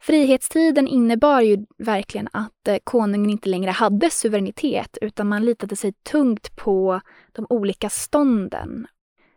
Frihetstiden 0.00 0.88
innebar 0.88 1.40
ju 1.40 1.66
verkligen 1.78 2.28
att 2.32 2.68
eh, 2.68 2.78
konungen 2.84 3.30
inte 3.30 3.48
längre 3.48 3.70
hade 3.70 4.10
suveränitet 4.10 4.98
utan 5.00 5.28
man 5.28 5.44
litade 5.44 5.76
sig 5.76 5.92
tungt 5.92 6.56
på 6.56 7.00
de 7.32 7.46
olika 7.48 7.90
stånden. 7.90 8.86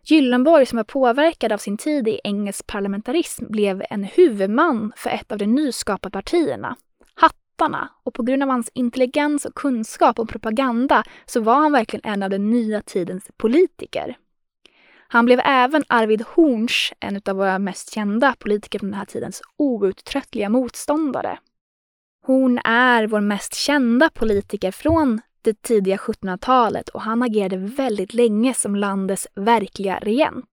Gyllenborg, 0.04 0.66
som 0.66 0.78
var 0.78 0.84
påverkad 0.84 1.52
av 1.52 1.58
sin 1.58 1.78
tid 1.78 2.08
i 2.08 2.20
engelsk 2.24 2.68
parlamentarism, 2.68 3.46
blev 3.50 3.84
en 3.90 4.04
huvudman 4.04 4.94
för 4.96 5.10
ett 5.10 5.32
av 5.32 5.38
de 5.38 5.48
nyskapade 5.48 6.12
partierna, 6.12 6.76
Hattarna. 7.16 7.90
Och 8.04 8.14
på 8.14 8.24
grund 8.24 8.44
av 8.44 8.50
hans 8.50 8.72
intelligens 8.74 9.46
och 9.46 9.56
kunskap 9.56 10.20
om 10.20 10.28
propaganda 10.28 11.04
så 11.26 11.42
var 11.42 11.56
han 11.56 11.72
verkligen 11.72 12.12
en 12.14 12.24
av 12.24 12.30
den 12.30 12.50
nya 12.50 12.82
tidens 12.82 13.28
politiker. 13.38 14.18
Han 15.08 15.26
blev 15.26 15.40
även 15.46 15.84
Arvid 15.88 16.24
Horns, 16.28 16.94
en 17.00 17.22
av 17.26 17.36
våra 17.36 17.60
mest 17.60 17.94
kända 17.94 18.36
politiker 18.40 18.80
från 18.80 18.90
den 18.90 19.00
här 19.00 19.06
tidens 19.06 19.42
outtröttliga 19.58 20.50
motståndare. 20.50 21.40
Horn 22.26 22.60
är 22.64 23.08
vår 23.08 23.22
mest 23.22 23.56
kända 23.56 24.10
politiker 24.10 24.72
från 24.72 25.22
det 25.44 25.62
tidiga 25.62 25.98
1700-talet 25.98 26.90
och 26.90 27.02
han 27.02 27.24
agerade 27.24 27.58
väldigt 27.58 28.14
länge 28.14 28.54
som 28.54 28.76
landets 28.76 29.28
verkliga 29.36 30.00
regent. 30.00 30.46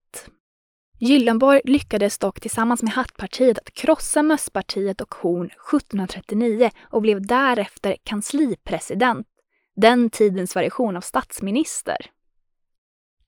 Gyllenborg 0.99 1.61
lyckades 1.63 2.17
dock 2.17 2.39
tillsammans 2.39 2.83
med 2.83 2.93
Hattpartiet 2.93 3.57
att 3.57 3.73
krossa 3.73 4.23
Mösspartiet 4.23 5.01
och 5.01 5.15
Horn 5.15 5.45
1739 5.45 6.71
och 6.81 7.01
blev 7.01 7.27
därefter 7.27 7.95
kanslipresident, 8.03 9.27
den 9.75 10.09
tidens 10.09 10.55
variation 10.55 10.97
av 10.97 11.01
statsminister. 11.01 11.97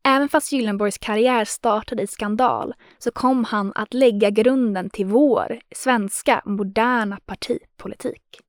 Även 0.04 0.30
fast 0.30 0.52
Gyllenborgs 0.52 0.97
karriär 0.97 1.45
startade 1.45 2.04
i 2.04 2.08
skandal 2.08 2.74
så 2.97 3.12
kom 3.12 3.43
han 3.43 3.71
att 3.76 3.93
lägga 3.93 4.30
grunden 4.30 4.89
till 4.89 5.06
vår 5.06 5.60
svenska 5.76 6.41
moderna 6.45 7.19
partipolitik. 7.26 8.39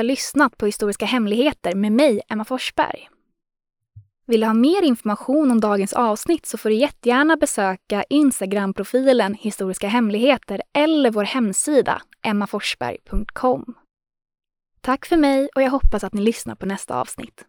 Har 0.00 0.04
lyssnat 0.04 0.56
på 0.56 0.66
Historiska 0.66 1.06
hemligheter 1.06 1.74
med 1.74 1.92
mig, 1.92 2.20
Emma 2.28 2.44
Forsberg. 2.44 3.08
Vill 4.26 4.40
du 4.40 4.46
ha 4.46 4.54
mer 4.54 4.82
information 4.82 5.50
om 5.50 5.60
dagens 5.60 5.92
avsnitt 5.92 6.46
så 6.46 6.58
får 6.58 6.68
du 6.68 6.74
jättegärna 6.74 7.36
besöka 7.36 8.04
Instagram-profilen 8.10 9.34
Historiska 9.34 9.88
hemligheter 9.88 10.62
eller 10.72 11.10
vår 11.10 11.24
hemsida 11.24 12.02
emmaforsberg.com. 12.22 13.74
Tack 14.80 15.06
för 15.06 15.16
mig 15.16 15.48
och 15.54 15.62
jag 15.62 15.70
hoppas 15.70 16.04
att 16.04 16.14
ni 16.14 16.22
lyssnar 16.22 16.54
på 16.54 16.66
nästa 16.66 17.00
avsnitt. 17.00 17.44